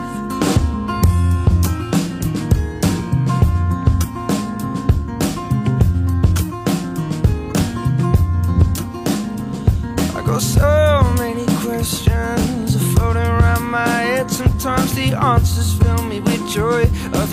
I 10.17 10.23
got 10.25 10.41
so 10.41 11.03
many 11.19 11.45
questions 11.67 12.77
floating 12.95 13.23
around 13.23 13.65
my 13.65 13.87
head. 13.87 14.31
Sometimes 14.31 14.95
the 14.95 15.13
answers 15.13 15.60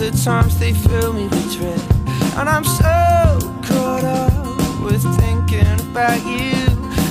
other 0.08 0.24
times 0.24 0.58
they 0.58 0.72
fill 0.72 1.12
me 1.12 1.24
with 1.28 1.58
dread. 1.58 1.80
And 2.38 2.48
I'm 2.48 2.64
so 2.64 3.40
caught 3.62 4.04
up 4.04 4.82
with 4.82 5.02
thinking 5.18 5.80
about 5.90 6.20
you 6.24 6.54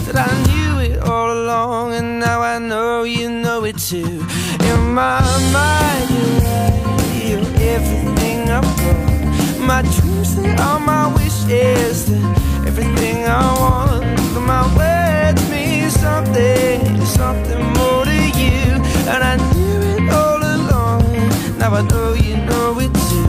that 0.06 0.16
I 0.16 0.32
knew 0.48 0.80
it 0.80 1.00
all 1.02 1.32
along, 1.32 1.94
and 1.94 2.20
now 2.20 2.42
I 2.42 2.58
know 2.58 3.04
you 3.04 3.30
know 3.30 3.66
it 3.66 3.78
too. 3.78 4.26
In 4.72 4.94
my 4.94 5.22
mind, 5.54 6.10
you're 6.10 7.40
right, 7.40 7.60
everything 7.76 8.50
I've 8.50 8.64
got. 8.64 9.60
My 9.60 9.82
dreams, 9.82 10.36
they 10.36 10.56
are 10.56 10.80
my 10.80 11.14
wishes, 11.14 12.08
they're 12.08 12.68
everything 12.68 13.26
I 13.26 13.46
want. 13.60 14.06
But 14.34 14.42
my 14.42 14.66
words 14.76 15.50
mean 15.52 15.90
something, 15.92 17.06
something 17.06 17.64
more 17.74 18.06
to 18.06 18.22
you. 18.42 18.82
And 19.12 19.24
I 19.24 19.38
all 19.38 19.57
how 21.70 21.76
I 21.76 21.82
know 21.82 22.14
you 22.14 22.38
know 22.38 22.80
it 22.80 22.94
too. 23.10 23.28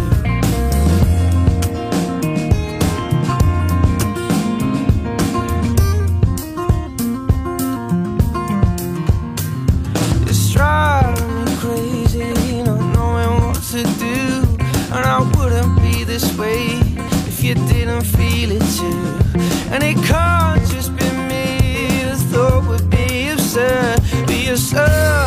It's 10.28 10.52
driving 10.52 11.44
me 11.44 11.56
crazy, 11.56 12.62
not 12.62 12.80
knowing 12.94 13.40
what 13.42 13.60
to 13.72 13.82
do. 13.98 14.44
And 14.94 15.04
I 15.04 15.18
wouldn't 15.36 15.82
be 15.82 16.04
this 16.04 16.36
way 16.38 16.78
if 17.26 17.42
you 17.42 17.54
didn't 17.54 18.04
feel 18.04 18.52
it 18.52 18.66
too. 18.78 19.72
And 19.72 19.82
it 19.82 19.96
can't 20.06 20.64
just 20.70 20.94
be 20.96 21.10
me, 21.28 22.04
The 22.04 22.16
thought 22.30 22.68
would 22.68 22.88
be 22.88 23.30
absurd. 23.30 24.00
Be 24.28 24.48
absurd 24.48 25.17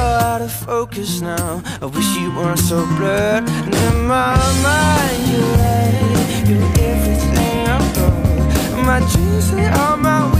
focus 0.72 1.20
now. 1.20 1.62
I 1.82 1.86
wish 1.86 2.16
you 2.16 2.34
weren't 2.34 2.58
so 2.58 2.78
blurred. 2.96 3.44
And 3.44 3.76
in 3.76 4.08
my 4.08 4.38
mind, 4.64 5.22
you're 5.30 5.56
right, 5.64 6.44
you're 6.48 6.72
everything 6.92 7.68
got. 7.68 7.98
And 8.76 8.86
my 8.88 9.00
dreams 9.12 9.50
and 9.52 9.76
all 9.82 9.98
my 9.98 10.31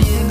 you 0.00 0.27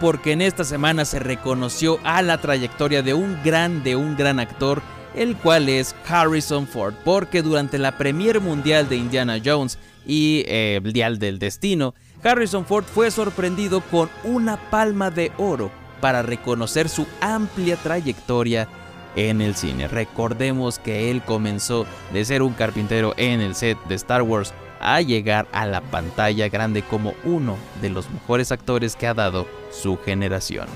porque 0.00 0.32
en 0.32 0.40
esta 0.40 0.64
semana 0.64 1.04
se 1.04 1.18
reconoció 1.18 1.98
a 2.02 2.22
la 2.22 2.38
trayectoria 2.38 3.02
de 3.02 3.12
un 3.12 3.38
gran, 3.44 3.82
de 3.82 3.96
un 3.96 4.16
gran 4.16 4.40
actor, 4.40 4.80
el 5.14 5.36
cual 5.36 5.68
es 5.68 5.94
Harrison 6.08 6.66
Ford, 6.66 6.94
porque 7.04 7.42
durante 7.42 7.76
la 7.76 7.98
premier 7.98 8.40
mundial 8.40 8.88
de 8.88 8.96
Indiana 8.96 9.38
Jones 9.44 9.78
y 10.06 10.42
eh, 10.46 10.80
el 10.82 10.94
Dial 10.94 11.18
del 11.18 11.38
Destino, 11.38 11.94
Harrison 12.24 12.64
Ford 12.64 12.84
fue 12.84 13.10
sorprendido 13.10 13.82
con 13.82 14.08
una 14.24 14.56
palma 14.70 15.10
de 15.10 15.32
oro 15.36 15.70
para 16.00 16.22
reconocer 16.22 16.88
su 16.88 17.06
amplia 17.20 17.76
trayectoria 17.76 18.68
en 19.16 19.42
el 19.42 19.54
cine. 19.54 19.86
Recordemos 19.86 20.78
que 20.78 21.10
él 21.10 21.20
comenzó 21.20 21.84
de 22.14 22.24
ser 22.24 22.40
un 22.40 22.54
carpintero 22.54 23.12
en 23.18 23.42
el 23.42 23.54
set 23.54 23.76
de 23.86 23.96
Star 23.96 24.22
Wars 24.22 24.54
a 24.80 25.00
llegar 25.00 25.46
a 25.52 25.66
la 25.66 25.80
pantalla 25.80 26.48
grande 26.48 26.82
como 26.82 27.14
uno 27.24 27.56
de 27.80 27.90
los 27.90 28.10
mejores 28.10 28.52
actores 28.52 28.96
que 28.96 29.06
ha 29.06 29.14
dado 29.14 29.46
su 29.70 29.96
generación. 29.98 30.66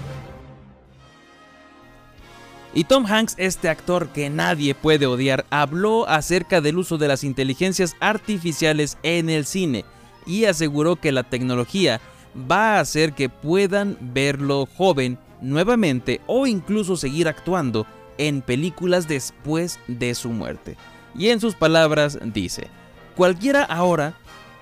Y 2.74 2.84
Tom 2.84 3.04
Hanks, 3.06 3.34
este 3.36 3.68
actor 3.68 4.08
que 4.08 4.30
nadie 4.30 4.74
puede 4.74 5.06
odiar, 5.06 5.44
habló 5.50 6.08
acerca 6.08 6.62
del 6.62 6.78
uso 6.78 6.96
de 6.96 7.08
las 7.08 7.22
inteligencias 7.22 7.94
artificiales 8.00 8.96
en 9.02 9.28
el 9.28 9.44
cine 9.44 9.84
y 10.26 10.46
aseguró 10.46 10.96
que 10.96 11.12
la 11.12 11.22
tecnología 11.22 12.00
va 12.50 12.76
a 12.76 12.80
hacer 12.80 13.12
que 13.12 13.28
puedan 13.28 13.98
verlo 14.00 14.66
joven 14.76 15.18
nuevamente 15.42 16.22
o 16.26 16.46
incluso 16.46 16.96
seguir 16.96 17.28
actuando 17.28 17.86
en 18.16 18.40
películas 18.40 19.06
después 19.06 19.78
de 19.86 20.14
su 20.14 20.30
muerte. 20.30 20.76
Y 21.14 21.28
en 21.28 21.40
sus 21.40 21.54
palabras 21.54 22.18
dice, 22.24 22.68
cualquiera 23.16 23.62
ahora 23.62 24.14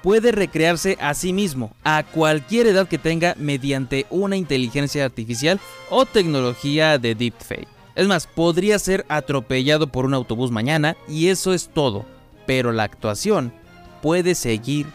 puede 0.03 0.33
recrearse 0.33 0.97
a 1.01 1.15
sí 1.15 1.33
mismo 1.33 1.73
a 1.85 2.03
cualquier 2.03 2.67
edad 2.67 2.89
que 2.89 2.99
tenga 2.99 3.35
mediante 3.39 4.07
una 4.11 4.37
inteligencia 4.37 5.05
artificial 5.05 5.61
o 5.91 6.07
tecnología 6.07 6.99
de 6.99 7.15
deepfake. 7.15 7.69
Es 7.95 8.07
más, 8.07 8.27
podría 8.27 8.79
ser 8.79 9.05
atropellado 9.09 9.89
por 9.89 10.07
un 10.07 10.15
autobús 10.15 10.51
mañana 10.51 10.97
y 11.09 11.29
eso 11.29 11.53
es 11.53 11.69
todo, 11.69 12.07
pero 12.47 12.73
la 12.73 12.85
actuación 12.85 13.53
puede 14.01 14.35
seguir 14.35 14.87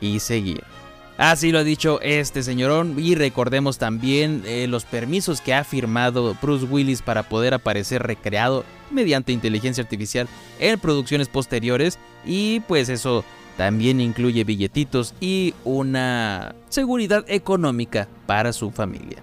y 0.00 0.20
seguir. 0.20 0.73
Así 1.16 1.52
lo 1.52 1.60
ha 1.60 1.64
dicho 1.64 2.00
este 2.02 2.42
señorón 2.42 2.96
y 2.98 3.14
recordemos 3.14 3.78
también 3.78 4.42
eh, 4.46 4.66
los 4.66 4.84
permisos 4.84 5.40
que 5.40 5.54
ha 5.54 5.62
firmado 5.62 6.36
Bruce 6.42 6.66
Willis 6.66 7.02
para 7.02 7.22
poder 7.22 7.54
aparecer 7.54 8.02
recreado 8.02 8.64
mediante 8.90 9.32
inteligencia 9.32 9.84
artificial 9.84 10.26
en 10.58 10.80
producciones 10.80 11.28
posteriores 11.28 11.98
y 12.24 12.60
pues 12.60 12.88
eso 12.88 13.24
también 13.56 14.00
incluye 14.00 14.42
billetitos 14.42 15.14
y 15.20 15.54
una 15.62 16.56
seguridad 16.68 17.24
económica 17.28 18.08
para 18.26 18.52
su 18.52 18.72
familia. 18.72 19.18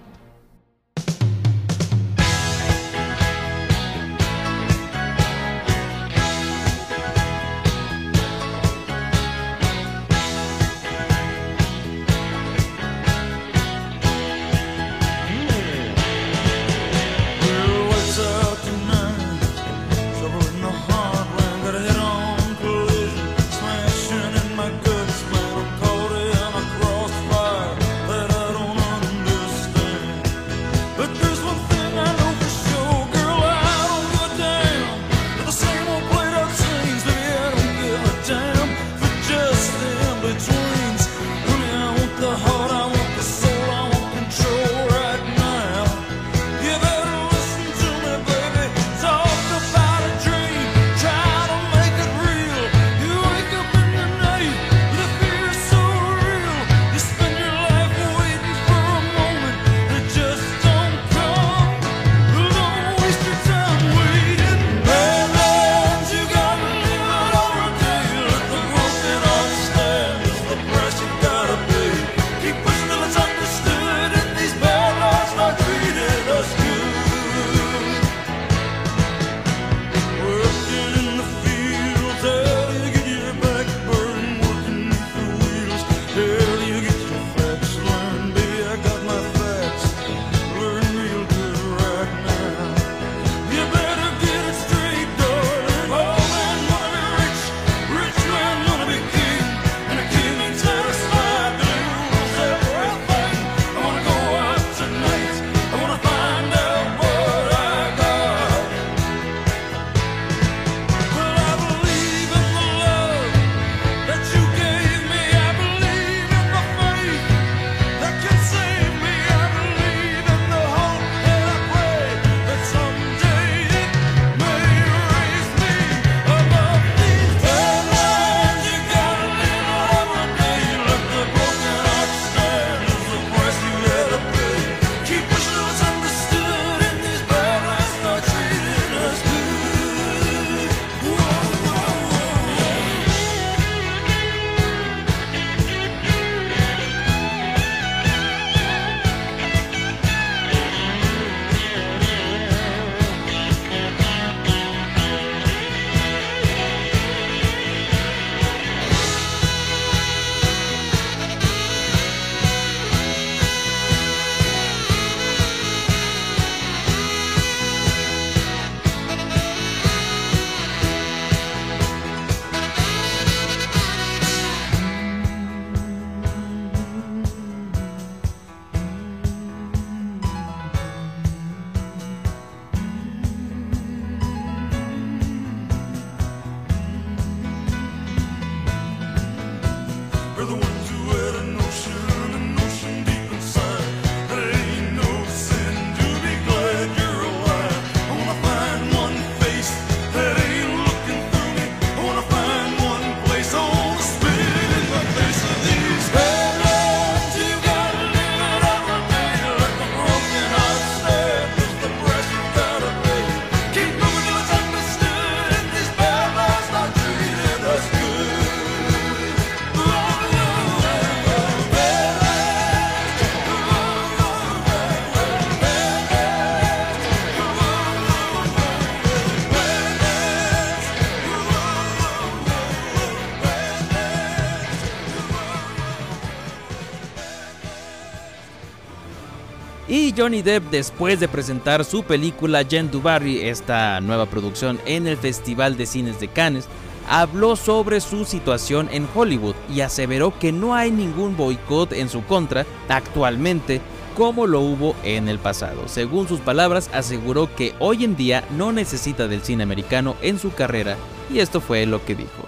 Johnny 240.22 240.40
Depp, 240.40 240.70
después 240.70 241.18
de 241.18 241.26
presentar 241.26 241.84
su 241.84 242.04
película 242.04 242.62
Jean 242.62 242.92
du 242.92 243.02
Barry, 243.02 243.40
esta 243.40 244.00
nueva 244.00 244.26
producción 244.26 244.78
en 244.86 245.08
el 245.08 245.16
Festival 245.16 245.76
de 245.76 245.84
Cines 245.84 246.20
de 246.20 246.28
Cannes, 246.28 246.68
habló 247.08 247.56
sobre 247.56 248.00
su 248.00 248.24
situación 248.24 248.88
en 248.92 249.08
Hollywood 249.12 249.56
y 249.68 249.80
aseveró 249.80 250.38
que 250.38 250.52
no 250.52 250.76
hay 250.76 250.92
ningún 250.92 251.36
boicot 251.36 251.92
en 251.92 252.08
su 252.08 252.24
contra 252.24 252.64
actualmente 252.88 253.80
como 254.16 254.46
lo 254.46 254.60
hubo 254.60 254.94
en 255.02 255.26
el 255.26 255.40
pasado. 255.40 255.88
Según 255.88 256.28
sus 256.28 256.38
palabras, 256.38 256.88
aseguró 256.94 257.52
que 257.56 257.74
hoy 257.80 258.04
en 258.04 258.14
día 258.14 258.44
no 258.56 258.70
necesita 258.70 259.26
del 259.26 259.42
cine 259.42 259.64
americano 259.64 260.14
en 260.22 260.38
su 260.38 260.54
carrera 260.54 260.96
y 261.34 261.40
esto 261.40 261.60
fue 261.60 261.84
lo 261.84 262.04
que 262.04 262.14
dijo. 262.14 262.46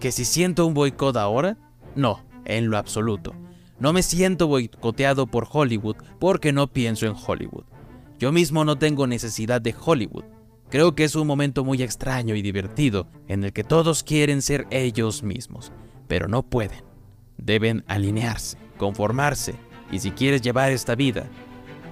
¿Que 0.00 0.10
si 0.10 0.24
siento 0.24 0.66
un 0.66 0.74
boicot 0.74 1.16
ahora? 1.16 1.56
No, 1.94 2.24
en 2.44 2.70
lo 2.70 2.76
absoluto. 2.76 3.36
No 3.82 3.92
me 3.92 4.04
siento 4.04 4.46
boicoteado 4.46 5.26
por 5.26 5.48
Hollywood 5.50 5.96
porque 6.20 6.52
no 6.52 6.72
pienso 6.72 7.04
en 7.06 7.16
Hollywood. 7.16 7.64
Yo 8.16 8.30
mismo 8.30 8.64
no 8.64 8.78
tengo 8.78 9.08
necesidad 9.08 9.60
de 9.60 9.74
Hollywood. 9.76 10.22
Creo 10.68 10.94
que 10.94 11.02
es 11.02 11.16
un 11.16 11.26
momento 11.26 11.64
muy 11.64 11.82
extraño 11.82 12.36
y 12.36 12.42
divertido 12.42 13.08
en 13.26 13.42
el 13.42 13.52
que 13.52 13.64
todos 13.64 14.04
quieren 14.04 14.40
ser 14.40 14.68
ellos 14.70 15.24
mismos, 15.24 15.72
pero 16.06 16.28
no 16.28 16.44
pueden. 16.44 16.84
Deben 17.38 17.82
alinearse, 17.88 18.56
conformarse, 18.78 19.56
y 19.90 19.98
si 19.98 20.12
quieres 20.12 20.42
llevar 20.42 20.70
esta 20.70 20.94
vida, 20.94 21.24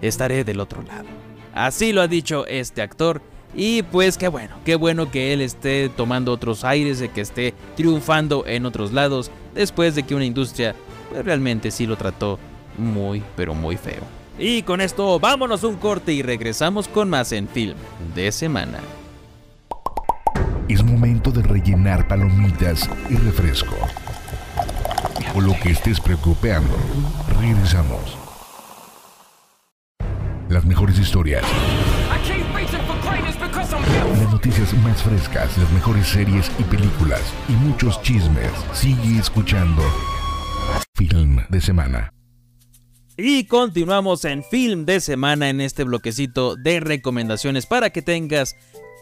estaré 0.01 0.45
del 0.45 0.61
otro 0.61 0.83
lado. 0.83 1.09
Así 1.55 1.93
lo 1.93 2.03
ha 2.03 2.07
dicho 2.07 2.47
este 2.47 2.83
actor 2.83 3.21
y 3.53 3.83
pues 3.83 4.17
qué 4.17 4.29
bueno, 4.29 4.55
qué 4.65 4.77
bueno 4.77 5.11
que 5.11 5.33
él 5.33 5.41
esté 5.41 5.89
tomando 5.89 6.31
otros 6.31 6.63
aires, 6.63 7.01
de 7.01 7.09
que 7.09 7.23
esté 7.23 7.53
triunfando 7.75 8.47
en 8.47 8.65
otros 8.65 8.93
lados 8.93 9.33
después 9.55 9.97
de 9.97 10.05
que 10.05 10.15
una 10.15 10.25
industria 10.25 10.77
pues, 11.11 11.25
realmente 11.25 11.71
sí 11.71 11.87
lo 11.87 11.97
trató 11.97 12.39
muy 12.79 13.23
pero 13.37 13.55
muy 13.55 13.77
feo. 13.77 14.03
Y 14.39 14.63
con 14.63 14.81
esto 14.81 15.21
vámonos 15.21 15.65
un 15.65 15.77
corte 15.77 16.13
y 16.13 16.23
regresamos 16.23 16.89
con 16.89 17.11
más 17.11 17.33
en 17.33 17.47
film 17.49 17.77
de 18.15 18.33
semana. 18.33 18.79
Es 20.69 20.83
momento 20.83 21.31
de 21.31 21.43
rellenar 21.43 22.09
palomitas 22.09 22.89
y 23.11 23.17
refresco. 23.17 23.77
O 25.35 25.41
lo 25.41 25.53
que 25.61 25.71
estés 25.71 26.01
preocupando. 26.01 26.77
Regresamos. 27.41 28.17
Las 30.49 30.65
mejores 30.65 30.99
historias. 30.99 31.45
Las 34.19 34.33
noticias 34.33 34.73
más 34.75 35.03
frescas, 35.03 35.57
las 35.59 35.71
mejores 35.73 36.07
series 36.07 36.51
y 36.59 36.63
películas 36.65 37.23
y 37.49 37.53
muchos 37.53 38.01
chismes. 38.03 38.51
Sigue 38.73 39.19
escuchando. 39.19 39.83
Film 40.95 41.45
de 41.49 41.61
semana. 41.61 42.13
Y 43.17 43.45
continuamos 43.45 44.25
en 44.25 44.43
Film 44.45 44.87
de 44.87 45.01
Semana 45.01 45.51
en 45.51 45.61
este 45.61 45.85
bloquecito 45.85 46.57
de 46.57 46.81
recomendaciones 46.81 47.67
para 47.67 47.91
que 47.91 48.03
tengas 48.03 48.57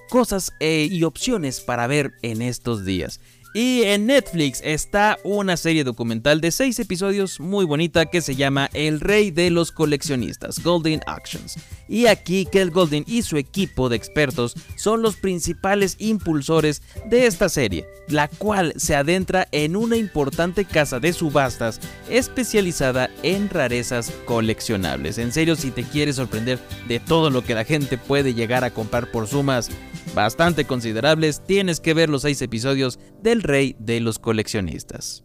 cosas 0.09 0.53
eh, 0.61 0.89
y 0.91 1.05
opciones 1.05 1.61
para 1.61 1.87
ver 1.87 2.13
en 2.23 2.43
estos 2.43 2.85
días. 2.85 3.21
Y 3.55 3.83
en 3.85 4.07
Netflix 4.07 4.61
está 4.63 5.19
una 5.25 5.57
serie 5.57 5.83
documental 5.83 6.41
de 6.41 6.51
6 6.51 6.79
episodios 6.81 7.41
muy 7.41 7.65
bonita 7.65 8.07
que 8.07 8.21
se 8.21 8.37
llama 8.37 8.69
El 8.75 9.01
Rey 9.01 9.31
de 9.31 9.51
los 9.51 9.73
Coleccionistas, 9.73 10.63
Golden 10.63 11.01
Auctions. 11.07 11.57
Y 11.89 12.07
aquí 12.07 12.47
Kel 12.51 12.71
Golden 12.71 13.05
y 13.07 13.23
su 13.23 13.39
equipo 13.39 13.89
de 13.89 13.97
expertos 13.97 14.55
son 14.77 15.01
los 15.01 15.17
principales 15.17 15.97
impulsores 15.99 16.83
de 17.07 17.27
esta 17.27 17.49
serie, 17.49 17.87
la 18.09 18.29
cual 18.29 18.75
se 18.77 18.95
adentra 18.95 19.49
en 19.51 19.77
una 19.77 19.97
importante 19.97 20.67
casa 20.67 21.01
de 21.01 21.15
subastas 21.15 21.81
especializada 22.11 23.09
en 23.23 23.49
rarezas 23.49 24.13
coleccionables. 24.27 25.17
En 25.17 25.33
serio, 25.33 25.57
si 25.57 25.71
te 25.71 25.85
quieres 25.85 26.17
sorprender 26.17 26.59
de 26.87 27.01
todo 27.01 27.31
lo 27.31 27.43
que 27.43 27.55
la 27.55 27.65
gente 27.65 27.97
puede 27.97 28.35
llegar 28.35 28.65
a 28.65 28.71
comprar 28.71 29.11
por 29.11 29.27
sumas 29.27 29.71
bastante 30.15 30.65
considerables, 30.65 31.43
tienes 31.47 31.81
que 31.81 31.95
ver 31.95 32.09
los 32.09 32.23
6 32.23 32.43
episodios 32.43 32.99
del 33.39 33.43
Rey 33.43 33.77
de 33.79 34.01
los 34.01 34.19
Coleccionistas. 34.19 35.25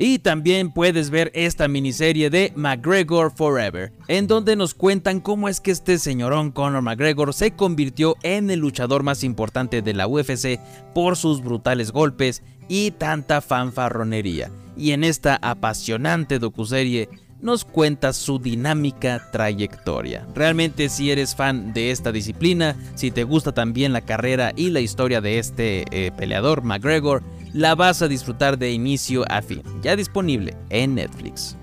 Y 0.00 0.20
también 0.20 0.70
puedes 0.70 1.10
ver 1.10 1.32
esta 1.34 1.66
miniserie 1.66 2.30
de 2.30 2.52
McGregor 2.54 3.32
Forever, 3.34 3.92
en 4.06 4.28
donde 4.28 4.54
nos 4.54 4.72
cuentan 4.72 5.18
cómo 5.18 5.48
es 5.48 5.60
que 5.60 5.72
este 5.72 5.98
señorón 5.98 6.52
Conor 6.52 6.82
McGregor 6.82 7.34
se 7.34 7.50
convirtió 7.50 8.14
en 8.22 8.48
el 8.50 8.60
luchador 8.60 9.02
más 9.02 9.24
importante 9.24 9.82
de 9.82 9.94
la 9.94 10.06
UFC 10.06 10.60
por 10.94 11.16
sus 11.16 11.42
brutales 11.42 11.90
golpes 11.90 12.44
y 12.68 12.92
tanta 12.92 13.40
fanfarronería. 13.40 14.52
Y 14.76 14.92
en 14.92 15.02
esta 15.02 15.36
apasionante 15.42 16.38
docuserie 16.38 17.08
nos 17.40 17.64
cuenta 17.64 18.12
su 18.12 18.38
dinámica 18.38 19.30
trayectoria. 19.30 20.26
Realmente 20.34 20.88
si 20.88 21.10
eres 21.10 21.34
fan 21.34 21.72
de 21.72 21.90
esta 21.90 22.12
disciplina, 22.12 22.76
si 22.94 23.10
te 23.10 23.24
gusta 23.24 23.52
también 23.52 23.92
la 23.92 24.00
carrera 24.00 24.52
y 24.56 24.70
la 24.70 24.80
historia 24.80 25.20
de 25.20 25.38
este 25.38 25.84
eh, 25.90 26.10
peleador 26.12 26.62
McGregor, 26.62 27.22
la 27.52 27.74
vas 27.74 28.02
a 28.02 28.08
disfrutar 28.08 28.58
de 28.58 28.72
inicio 28.72 29.24
a 29.30 29.42
fin, 29.42 29.62
ya 29.82 29.96
disponible 29.96 30.56
en 30.70 30.96
Netflix. 30.96 31.56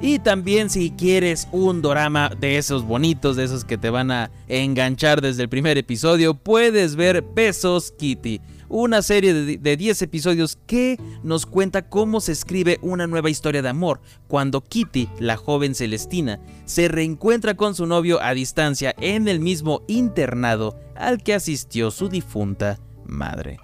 Y 0.00 0.18
también 0.18 0.68
si 0.68 0.90
quieres 0.90 1.48
un 1.50 1.80
dorama 1.80 2.30
de 2.38 2.58
esos 2.58 2.84
bonitos, 2.84 3.36
de 3.36 3.44
esos 3.44 3.64
que 3.64 3.78
te 3.78 3.88
van 3.88 4.10
a 4.10 4.30
enganchar 4.48 5.22
desde 5.22 5.42
el 5.42 5.48
primer 5.48 5.78
episodio, 5.78 6.34
puedes 6.34 6.94
ver 6.94 7.24
Pesos 7.24 7.92
Kitty, 7.96 8.40
una 8.74 9.02
serie 9.02 9.32
de 9.32 9.56
de 9.56 9.76
10 9.76 10.02
episodios 10.02 10.58
que 10.66 10.98
nos 11.22 11.46
cuenta 11.46 11.88
cómo 11.88 12.20
se 12.20 12.32
escribe 12.32 12.78
una 12.82 13.06
nueva 13.06 13.30
historia 13.30 13.62
de 13.62 13.68
amor 13.68 14.00
cuando 14.28 14.62
Kitty, 14.62 15.08
la 15.18 15.36
joven 15.36 15.74
Celestina, 15.74 16.40
se 16.64 16.88
reencuentra 16.88 17.54
con 17.54 17.74
su 17.74 17.86
novio 17.86 18.20
a 18.20 18.34
distancia 18.34 18.94
en 18.98 19.28
el 19.28 19.40
mismo 19.40 19.82
internado 19.86 20.78
al 20.96 21.22
que 21.22 21.34
asistió 21.34 21.90
su 21.90 22.08
difunta 22.08 22.78
madre. 23.06 23.58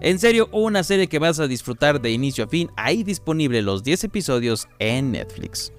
En 0.00 0.18
serio, 0.18 0.48
una 0.50 0.82
serie 0.82 1.08
que 1.08 1.18
vas 1.18 1.40
a 1.40 1.46
disfrutar 1.46 2.00
de 2.00 2.10
inicio 2.10 2.44
a 2.44 2.48
fin, 2.48 2.70
ahí 2.76 3.04
disponible 3.04 3.62
los 3.62 3.82
10 3.82 4.04
episodios 4.04 4.68
en 4.78 5.12
Netflix. 5.12 5.72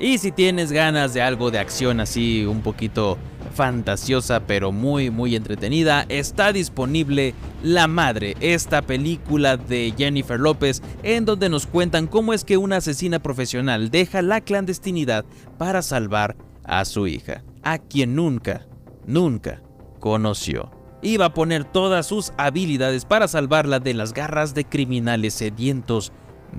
Y 0.00 0.18
si 0.18 0.30
tienes 0.30 0.70
ganas 0.70 1.12
de 1.12 1.22
algo 1.22 1.50
de 1.50 1.58
acción 1.58 1.98
así 1.98 2.44
un 2.44 2.62
poquito 2.62 3.18
fantasiosa 3.54 4.46
pero 4.46 4.70
muy 4.70 5.10
muy 5.10 5.34
entretenida, 5.34 6.06
está 6.08 6.52
disponible 6.52 7.34
La 7.64 7.88
Madre, 7.88 8.36
esta 8.40 8.82
película 8.82 9.56
de 9.56 9.92
Jennifer 9.98 10.38
López 10.38 10.82
en 11.02 11.24
donde 11.24 11.48
nos 11.48 11.66
cuentan 11.66 12.06
cómo 12.06 12.32
es 12.32 12.44
que 12.44 12.56
una 12.56 12.76
asesina 12.76 13.18
profesional 13.18 13.90
deja 13.90 14.22
la 14.22 14.40
clandestinidad 14.40 15.24
para 15.56 15.82
salvar 15.82 16.36
a 16.62 16.84
su 16.84 17.08
hija, 17.08 17.42
a 17.64 17.78
quien 17.78 18.14
nunca, 18.14 18.66
nunca 19.06 19.62
conoció. 19.98 20.70
Iba 21.02 21.26
a 21.26 21.34
poner 21.34 21.64
todas 21.64 22.06
sus 22.06 22.32
habilidades 22.36 23.04
para 23.04 23.26
salvarla 23.26 23.80
de 23.80 23.94
las 23.94 24.12
garras 24.12 24.54
de 24.54 24.64
criminales 24.64 25.34
sedientos 25.34 26.12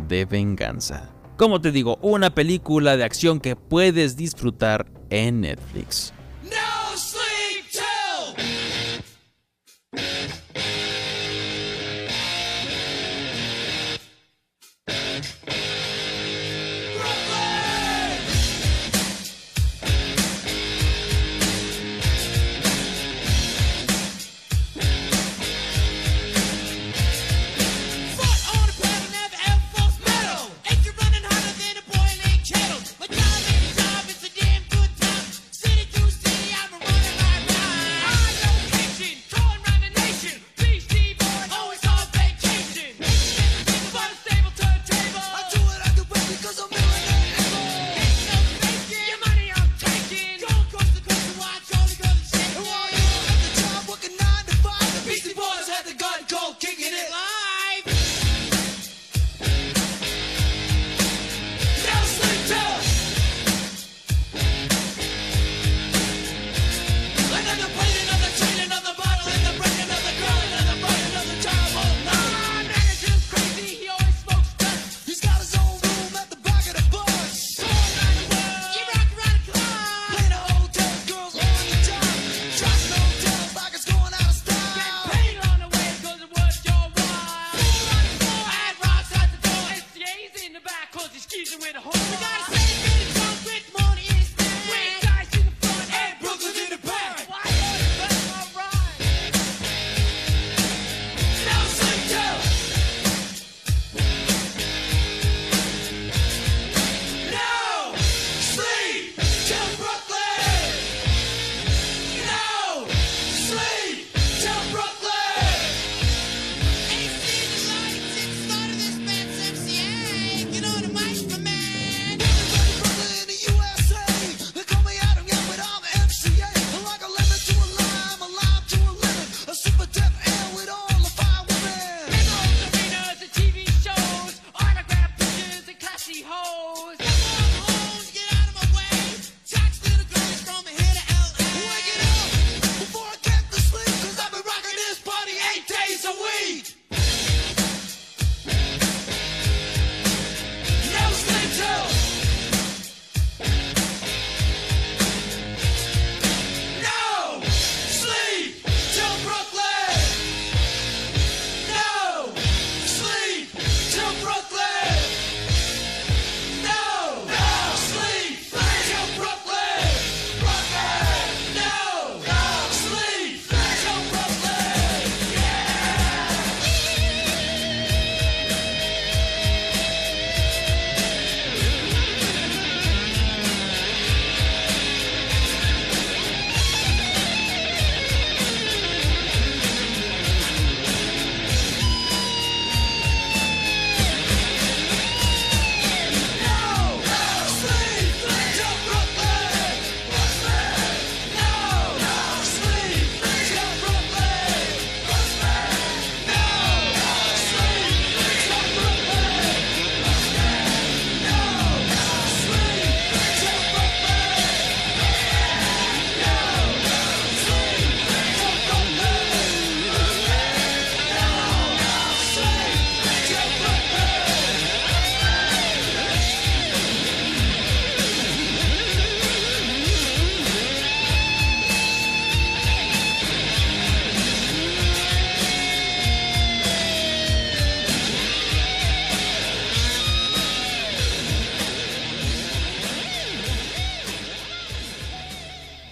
de 0.07 0.25
venganza. 0.25 1.18
Como 1.39 1.61
te 1.61 1.71
digo, 1.71 1.97
una 2.01 2.35
película 2.35 2.97
de 2.97 3.05
acción 3.05 3.39
que 3.39 3.55
puedes 3.55 4.17
disfrutar 4.17 4.87
en 5.09 5.39
Netflix. 5.39 6.11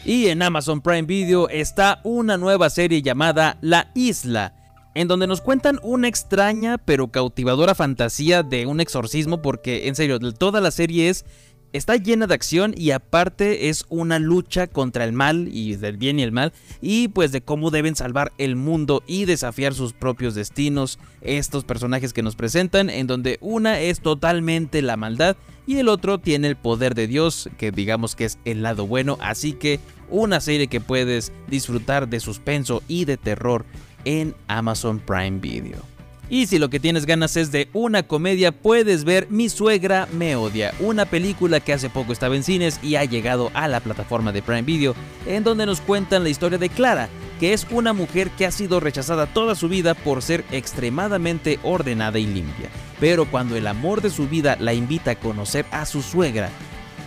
Y 0.07 0.29
en 0.29 0.41
Amazon 0.41 0.79
Prime 0.79 1.01
Video 1.01 1.49
está 1.49 1.99
una 2.05 2.37
nueva 2.37 2.69
serie 2.69 3.01
llamada 3.01 3.57
La 3.59 3.91
Isla, 3.93 4.53
en 4.95 5.09
donde 5.09 5.27
nos 5.27 5.41
cuentan 5.41 5.81
una 5.83 6.07
extraña 6.07 6.77
pero 6.77 7.11
cautivadora 7.11 7.75
fantasía 7.75 8.41
de 8.41 8.67
un 8.67 8.79
exorcismo 8.79 9.41
porque 9.41 9.89
en 9.89 9.95
serio, 9.95 10.17
toda 10.31 10.61
la 10.61 10.71
serie 10.71 11.09
es 11.09 11.25
está 11.73 11.95
llena 11.95 12.27
de 12.27 12.33
acción 12.33 12.73
y 12.75 12.91
aparte 12.91 13.69
es 13.69 13.85
una 13.89 14.19
lucha 14.19 14.67
contra 14.67 15.03
el 15.03 15.13
mal 15.13 15.47
y 15.51 15.75
del 15.75 15.97
bien 15.97 16.19
y 16.19 16.23
el 16.23 16.31
mal 16.31 16.53
y 16.81 17.09
pues 17.09 17.31
de 17.31 17.41
cómo 17.41 17.71
deben 17.71 17.95
salvar 17.95 18.31
el 18.37 18.55
mundo 18.55 19.03
y 19.07 19.25
desafiar 19.25 19.73
sus 19.73 19.93
propios 19.93 20.35
destinos 20.35 20.99
estos 21.21 21.63
personajes 21.63 22.13
que 22.13 22.23
nos 22.23 22.35
presentan 22.35 22.89
en 22.89 23.07
donde 23.07 23.37
una 23.41 23.79
es 23.79 24.01
totalmente 24.01 24.81
la 24.81 24.97
maldad 24.97 25.37
y 25.65 25.77
el 25.77 25.89
otro 25.89 26.19
tiene 26.19 26.47
el 26.47 26.55
poder 26.55 26.95
de 26.95 27.07
Dios 27.07 27.49
que 27.57 27.71
digamos 27.71 28.15
que 28.15 28.25
es 28.25 28.39
el 28.45 28.63
lado 28.63 28.87
bueno 28.87 29.17
así 29.21 29.53
que 29.53 29.79
una 30.09 30.39
serie 30.39 30.67
que 30.67 30.81
puedes 30.81 31.31
disfrutar 31.47 32.07
de 32.07 32.19
suspenso 32.19 32.81
y 32.87 33.05
de 33.05 33.17
terror 33.17 33.65
en 34.05 34.35
Amazon 34.47 34.99
Prime 34.99 35.39
Video. 35.39 35.96
Y 36.29 36.47
si 36.47 36.59
lo 36.59 36.69
que 36.69 36.81
tienes 36.81 37.05
ganas 37.05 37.37
es 37.37 37.51
de 37.51 37.69
una 37.71 38.03
comedia, 38.03 38.51
puedes 38.51 39.05
ver 39.05 39.27
Mi 39.29 39.47
suegra 39.47 40.07
me 40.11 40.35
odia, 40.35 40.73
una 40.79 41.05
película 41.05 41.61
que 41.61 41.71
hace 41.71 41.89
poco 41.89 42.11
estaba 42.11 42.35
en 42.35 42.43
cines 42.43 42.79
y 42.83 42.95
ha 42.95 43.05
llegado 43.05 43.49
a 43.53 43.69
la 43.69 43.79
plataforma 43.79 44.33
de 44.33 44.41
Prime 44.41 44.63
Video, 44.63 44.93
en 45.25 45.45
donde 45.45 45.65
nos 45.65 45.79
cuentan 45.79 46.23
la 46.23 46.29
historia 46.29 46.57
de 46.57 46.69
Clara, 46.69 47.07
que 47.39 47.53
es 47.53 47.65
una 47.71 47.93
mujer 47.93 48.29
que 48.31 48.45
ha 48.45 48.51
sido 48.51 48.81
rechazada 48.81 49.25
toda 49.27 49.55
su 49.55 49.69
vida 49.69 49.93
por 49.93 50.21
ser 50.21 50.43
extremadamente 50.51 51.59
ordenada 51.63 52.19
y 52.19 52.25
limpia. 52.25 52.69
Pero 52.99 53.25
cuando 53.25 53.55
el 53.55 53.67
amor 53.67 54.01
de 54.01 54.09
su 54.09 54.27
vida 54.27 54.57
la 54.59 54.73
invita 54.73 55.11
a 55.11 55.15
conocer 55.15 55.65
a 55.71 55.85
su 55.85 56.01
suegra, 56.01 56.49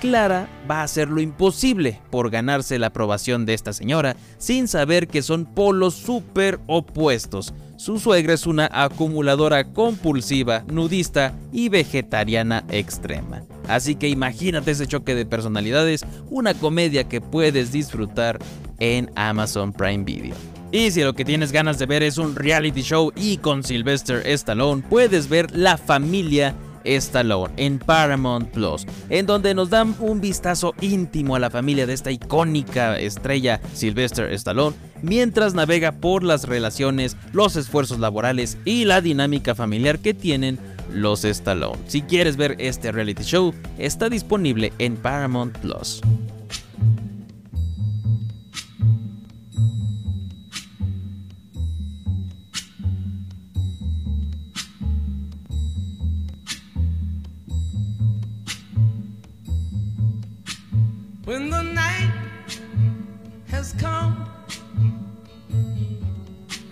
Clara 0.01 0.49
va 0.69 0.81
a 0.81 0.85
hacer 0.85 1.09
lo 1.09 1.21
imposible 1.21 2.01
por 2.11 2.31
ganarse 2.31 2.79
la 2.79 2.89
aprobación 2.89 3.45
de 3.45 3.55
esta 3.55 3.73
señora 3.73 4.17
sin 4.39 4.67
saber 4.67 5.09
que 5.09 5.23
son 5.23 5.45
polos 5.45 5.95
súper 5.95 6.59
opuestos. 6.67 7.53
Su 7.77 7.99
suegra 7.99 8.35
es 8.35 8.47
una 8.47 8.69
acumuladora 8.73 9.65
compulsiva, 9.65 10.65
nudista 10.69 11.35
y 11.53 11.69
vegetariana 11.69 12.65
extrema. 12.71 13.43
Así 13.69 13.95
que 13.95 14.09
imagínate 14.09 14.73
ese 14.73 14.87
choque 14.87 15.15
de 15.15 15.27
personalidades, 15.27 16.05
una 16.31 16.55
comedia 16.55 17.05
que 17.05 17.21
puedes 17.21 17.71
disfrutar 17.71 18.39
en 18.79 19.11
Amazon 19.15 19.73
Prime 19.73 20.05
Video. 20.05 20.35
Y 20.73 20.91
si 20.93 21.03
lo 21.03 21.15
que 21.15 21.25
tienes 21.25 21.53
ganas 21.53 21.79
de 21.79 21.87
ver 21.87 22.03
es 22.03 22.17
un 22.17 22.37
reality 22.37 22.83
show 22.83 23.13
y 23.17 23.39
con 23.39 23.65
Sylvester 23.65 24.27
Stallone, 24.27 24.83
puedes 24.89 25.29
ver 25.29 25.55
La 25.57 25.77
Familia 25.77 26.55
Stallone 26.85 27.53
en 27.57 27.79
Paramount 27.79 28.51
Plus, 28.51 28.87
en 29.09 29.27
donde 29.27 29.55
nos 29.55 29.71
dan 29.71 29.95
un 30.01 30.21
vistazo 30.21 30.75
íntimo 30.81 31.37
a 31.37 31.39
la 31.39 31.51
familia 31.51 31.87
de 31.87 31.93
esta 31.93 32.11
icónica 32.11 32.99
estrella 32.99 33.61
Sylvester 33.75 34.33
Stallone, 34.33 34.77
mientras 35.03 35.55
navega 35.55 35.93
por 35.93 36.23
las 36.23 36.45
relaciones, 36.45 37.17
los 37.33 37.57
esfuerzos 37.57 37.99
laborales 37.99 38.59
y 38.65 38.85
la 38.85 39.01
dinámica 39.01 39.55
familiar 39.55 39.99
que 39.99 40.15
tienen 40.15 40.59
los 40.93 41.25
Stallone. 41.25 41.79
Si 41.87 42.03
quieres 42.03 42.37
ver 42.37 42.57
este 42.59 42.93
reality 42.93 43.23
show, 43.23 43.55
está 43.79 44.09
disponible 44.09 44.73
en 44.79 44.97
Paramount 44.97 45.57
Plus. 45.59 46.01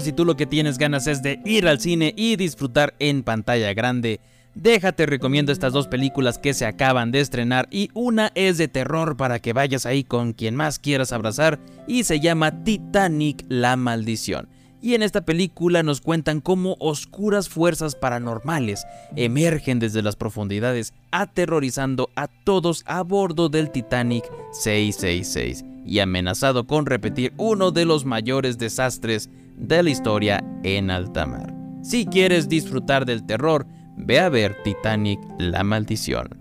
Si 0.00 0.12
tú 0.12 0.24
lo 0.24 0.34
que 0.34 0.46
tienes 0.46 0.78
ganas 0.78 1.06
es 1.06 1.22
de 1.22 1.40
ir 1.44 1.68
al 1.68 1.78
cine 1.78 2.14
y 2.16 2.36
disfrutar 2.36 2.94
en 2.98 3.22
pantalla 3.22 3.74
grande, 3.74 4.20
déjate 4.54 5.04
recomiendo 5.04 5.52
estas 5.52 5.74
dos 5.74 5.88
películas 5.88 6.38
que 6.38 6.54
se 6.54 6.64
acaban 6.64 7.12
de 7.12 7.20
estrenar 7.20 7.68
y 7.70 7.90
una 7.92 8.32
es 8.34 8.56
de 8.56 8.66
terror 8.66 9.18
para 9.18 9.40
que 9.40 9.52
vayas 9.52 9.84
ahí 9.84 10.02
con 10.02 10.32
quien 10.32 10.56
más 10.56 10.78
quieras 10.78 11.12
abrazar 11.12 11.60
y 11.86 12.04
se 12.04 12.18
llama 12.18 12.64
Titanic 12.64 13.44
La 13.48 13.76
Maldición. 13.76 14.48
y 14.82 14.94
en 14.94 15.02
esta 15.02 15.20
película 15.20 15.82
nos 15.82 16.00
cuentan 16.00 16.40
cómo 16.40 16.76
oscuras 16.80 17.50
fuerzas 17.50 17.94
paranormales 17.94 18.86
emergen 19.16 19.78
desde 19.78 20.00
las 20.00 20.16
profundidades 20.16 20.94
aterrorizando 21.10 22.08
a 22.16 22.28
todos 22.28 22.82
a 22.86 23.02
bordo 23.02 23.50
del 23.50 23.70
Titanic 23.70 24.24
666 24.52 25.64
y 25.84 25.98
amenazado 25.98 26.66
con 26.66 26.86
repetir 26.86 27.32
uno 27.36 27.70
de 27.70 27.84
los 27.84 28.04
mayores 28.04 28.58
desastres 28.58 29.28
de 29.60 29.82
la 29.82 29.90
historia 29.90 30.42
en 30.64 30.90
alta 30.90 31.26
mar. 31.26 31.54
Si 31.82 32.06
quieres 32.06 32.48
disfrutar 32.48 33.06
del 33.06 33.24
terror, 33.24 33.66
ve 33.96 34.18
a 34.18 34.28
ver 34.28 34.56
Titanic 34.64 35.20
La 35.38 35.62
Maldición. 35.62 36.40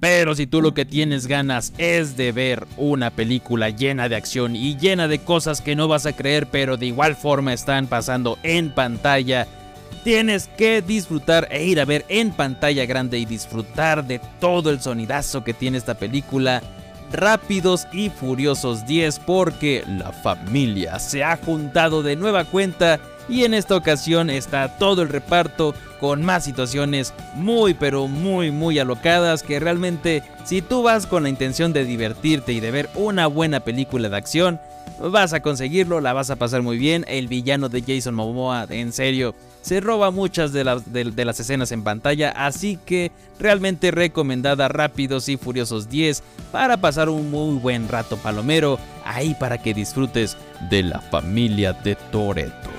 Pero 0.00 0.34
si 0.34 0.46
tú 0.46 0.60
lo 0.60 0.74
que 0.74 0.84
tienes 0.84 1.26
ganas 1.26 1.72
es 1.78 2.16
de 2.16 2.30
ver 2.32 2.66
una 2.76 3.10
película 3.10 3.70
llena 3.70 4.08
de 4.08 4.16
acción 4.16 4.54
y 4.54 4.76
llena 4.76 5.08
de 5.08 5.20
cosas 5.20 5.62
que 5.62 5.74
no 5.74 5.88
vas 5.88 6.04
a 6.04 6.12
creer, 6.12 6.48
pero 6.48 6.76
de 6.76 6.86
igual 6.86 7.16
forma 7.16 7.54
están 7.54 7.86
pasando 7.86 8.38
en 8.42 8.70
pantalla, 8.70 9.46
tienes 10.04 10.48
que 10.48 10.82
disfrutar 10.82 11.48
e 11.50 11.64
ir 11.64 11.80
a 11.80 11.86
ver 11.86 12.04
en 12.08 12.30
pantalla 12.30 12.84
grande 12.84 13.18
y 13.18 13.24
disfrutar 13.24 14.06
de 14.06 14.20
todo 14.38 14.70
el 14.70 14.80
sonidazo 14.80 15.42
que 15.42 15.54
tiene 15.54 15.78
esta 15.78 15.94
película. 15.94 16.62
Rápidos 17.12 17.86
y 17.92 18.10
Furiosos 18.10 18.86
10 18.86 19.20
porque 19.20 19.84
la 19.86 20.12
familia 20.12 20.98
se 20.98 21.24
ha 21.24 21.36
juntado 21.36 22.02
de 22.02 22.16
nueva 22.16 22.44
cuenta 22.44 23.00
y 23.28 23.44
en 23.44 23.54
esta 23.54 23.76
ocasión 23.76 24.30
está 24.30 24.76
todo 24.78 25.02
el 25.02 25.08
reparto 25.08 25.74
con 26.00 26.24
más 26.24 26.44
situaciones 26.44 27.14
muy 27.34 27.74
pero 27.74 28.06
muy 28.06 28.50
muy 28.50 28.78
alocadas 28.78 29.42
que 29.42 29.58
realmente 29.58 30.22
si 30.44 30.62
tú 30.62 30.82
vas 30.82 31.06
con 31.06 31.24
la 31.24 31.28
intención 31.28 31.72
de 31.72 31.84
divertirte 31.84 32.52
y 32.52 32.60
de 32.60 32.70
ver 32.70 32.88
una 32.94 33.26
buena 33.26 33.60
película 33.60 34.08
de 34.08 34.16
acción, 34.16 34.60
vas 35.00 35.32
a 35.32 35.40
conseguirlo, 35.40 36.00
la 36.00 36.12
vas 36.12 36.30
a 36.30 36.36
pasar 36.36 36.62
muy 36.62 36.78
bien. 36.78 37.04
El 37.08 37.28
villano 37.28 37.68
de 37.68 37.82
Jason 37.82 38.14
Momoa, 38.14 38.66
en 38.70 38.92
serio, 38.92 39.34
se 39.66 39.80
roba 39.80 40.12
muchas 40.12 40.52
de, 40.52 40.62
las- 40.62 40.92
escenas 41.40 41.72
en 41.72 41.82
pantalla, 41.82 42.30
así 42.30 42.78
que 42.86 43.10
realmente 43.40 43.90
recomendada 43.90 44.68
Rápidos 44.68 45.28
y 45.28 45.36
Furiosos 45.36 45.88
10 45.88 46.22
para 46.52 46.76
pasar 46.76 47.08
un 47.08 47.32
muy 47.32 47.56
buen 47.58 47.88
rato 47.88 48.16
palomero, 48.16 48.78
ahí 49.04 49.34
para 49.40 49.58
que 49.58 49.74
disfrutes 49.74 50.36
de 50.70 50.84
la 50.84 51.00
familia 51.00 51.72
de 51.72 51.96
Toreto. 51.96 52.70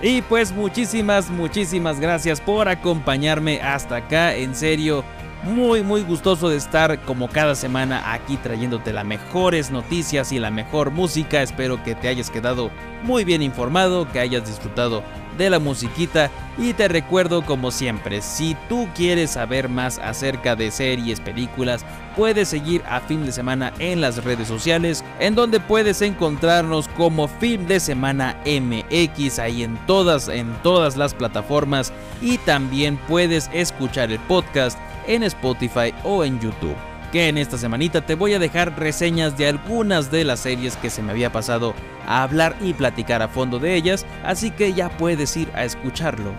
Y 0.00 0.22
pues 0.22 0.52
muchísimas, 0.52 1.28
muchísimas 1.28 1.98
gracias 1.98 2.40
por 2.40 2.68
acompañarme 2.68 3.60
hasta 3.60 3.96
acá. 3.96 4.36
En 4.36 4.54
serio, 4.54 5.02
muy, 5.42 5.82
muy 5.82 6.02
gustoso 6.02 6.48
de 6.48 6.56
estar 6.56 7.00
como 7.02 7.28
cada 7.28 7.54
semana 7.54 8.12
aquí 8.12 8.36
trayéndote 8.36 8.92
las 8.92 9.04
mejores 9.04 9.70
noticias 9.70 10.32
y 10.32 10.38
la 10.38 10.50
mejor 10.50 10.90
música. 10.90 11.42
Espero 11.42 11.82
que 11.82 11.94
te 11.94 12.08
hayas 12.08 12.30
quedado 12.30 12.70
muy 13.04 13.24
bien 13.24 13.42
informado, 13.42 14.10
que 14.10 14.20
hayas 14.20 14.46
disfrutado 14.46 15.02
de 15.36 15.48
la 15.48 15.58
musiquita. 15.58 16.30
Y 16.58 16.72
te 16.72 16.88
recuerdo 16.88 17.46
como 17.46 17.70
siempre, 17.70 18.20
si 18.20 18.56
tú 18.68 18.88
quieres 18.96 19.30
saber 19.30 19.68
más 19.68 19.98
acerca 20.00 20.56
de 20.56 20.72
series, 20.72 21.20
películas, 21.20 21.84
puedes 22.16 22.48
seguir 22.48 22.82
a 22.88 22.98
Film 23.00 23.24
de 23.24 23.30
Semana 23.30 23.72
en 23.78 24.00
las 24.00 24.24
redes 24.24 24.48
sociales, 24.48 25.04
en 25.20 25.36
donde 25.36 25.60
puedes 25.60 26.02
encontrarnos 26.02 26.88
como 26.88 27.28
Film 27.28 27.68
de 27.68 27.78
Semana 27.78 28.36
MX 28.44 29.38
ahí 29.38 29.62
en 29.62 29.76
todas 29.86 30.28
en 30.28 30.52
todas 30.64 30.96
las 30.96 31.14
plataformas 31.14 31.92
y 32.20 32.38
también 32.38 32.98
puedes 33.06 33.48
escuchar 33.52 34.10
el 34.10 34.18
podcast 34.20 34.76
en 35.08 35.24
Spotify 35.24 35.92
o 36.04 36.22
en 36.22 36.38
YouTube. 36.38 36.76
Que 37.10 37.28
en 37.28 37.38
esta 37.38 37.58
semanita 37.58 38.04
te 38.04 38.14
voy 38.14 38.34
a 38.34 38.38
dejar 38.38 38.78
reseñas 38.78 39.36
de 39.36 39.48
algunas 39.48 40.12
de 40.12 40.24
las 40.24 40.40
series 40.40 40.76
que 40.76 40.90
se 40.90 41.02
me 41.02 41.10
había 41.10 41.32
pasado 41.32 41.74
a 42.06 42.22
hablar 42.22 42.54
y 42.60 42.74
platicar 42.74 43.22
a 43.22 43.28
fondo 43.28 43.58
de 43.58 43.74
ellas, 43.74 44.06
así 44.24 44.50
que 44.50 44.72
ya 44.74 44.90
puedes 44.90 45.36
ir 45.36 45.50
a 45.54 45.64
escucharlo 45.64 46.32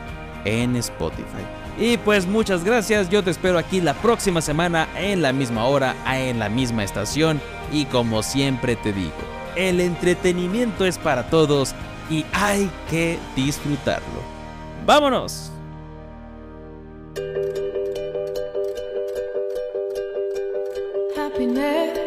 en 0.45 0.76
Spotify. 0.76 1.43
Y 1.80 1.97
pues 1.97 2.28
muchas 2.28 2.63
gracias, 2.63 3.09
yo 3.09 3.24
te 3.24 3.32
espero 3.32 3.57
aquí 3.57 3.82
la 3.82 3.93
próxima 3.95 4.41
semana 4.41 4.88
en 4.95 5.22
la 5.22 5.34
misma 5.34 5.65
hora, 5.65 5.95
en 6.07 6.38
la 6.38 6.49
misma 6.49 6.84
estación 6.84 7.41
y 7.72 7.86
como 7.86 8.22
siempre 8.22 8.76
te 8.76 8.93
digo, 8.93 9.13
el 9.55 9.80
entretenimiento 9.80 10.86
es 10.86 10.97
para 10.97 11.30
todos 11.30 11.74
y 12.09 12.26
hay 12.34 12.70
que 12.89 13.17
disfrutarlo. 13.36 14.22
¡Vámonos! 14.86 15.51
Happiness 21.39 21.99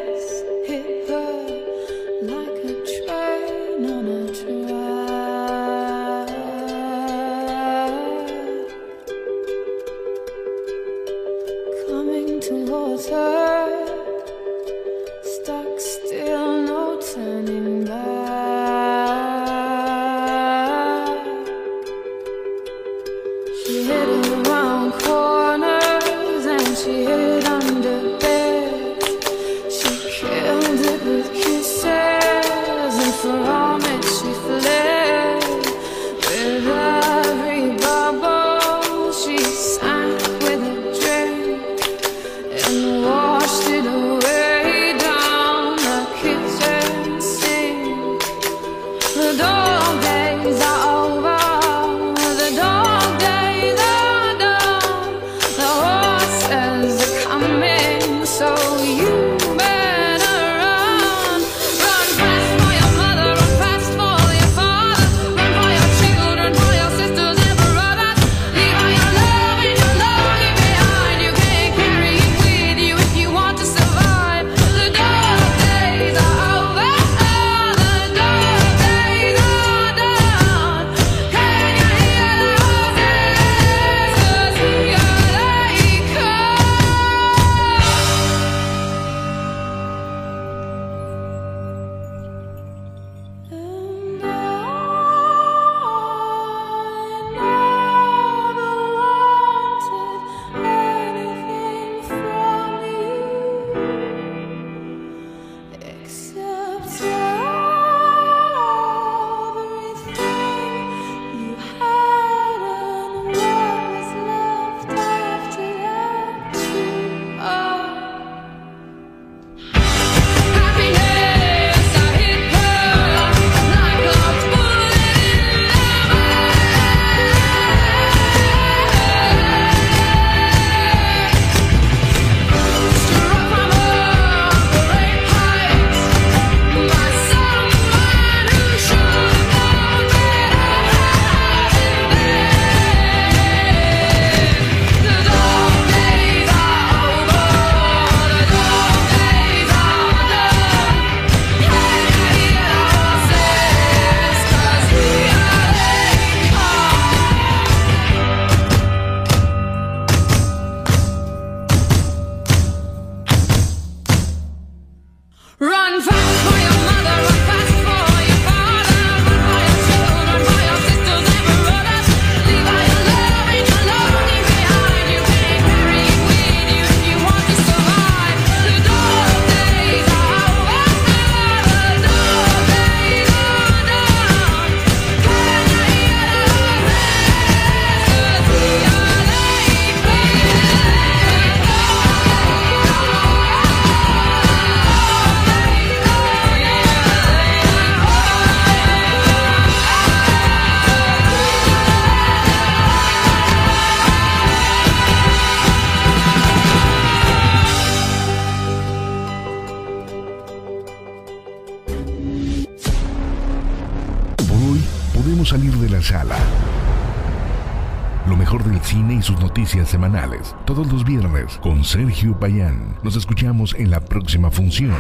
Todos 220.67 220.91
los 220.93 221.05
viernes 221.05 221.59
con 221.63 221.85
Sergio 221.85 222.39
Payán. 222.39 222.97
Nos 223.05 223.15
escuchamos 223.15 223.73
en 223.79 223.91
la 223.91 224.01
próxima 224.01 224.51
función. 224.51 224.97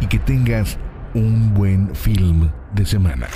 Y 0.00 0.06
que 0.06 0.18
tengas 0.18 0.78
un 1.14 1.54
buen 1.54 1.94
film 1.94 2.50
de 2.74 2.84
semana. 2.84 3.28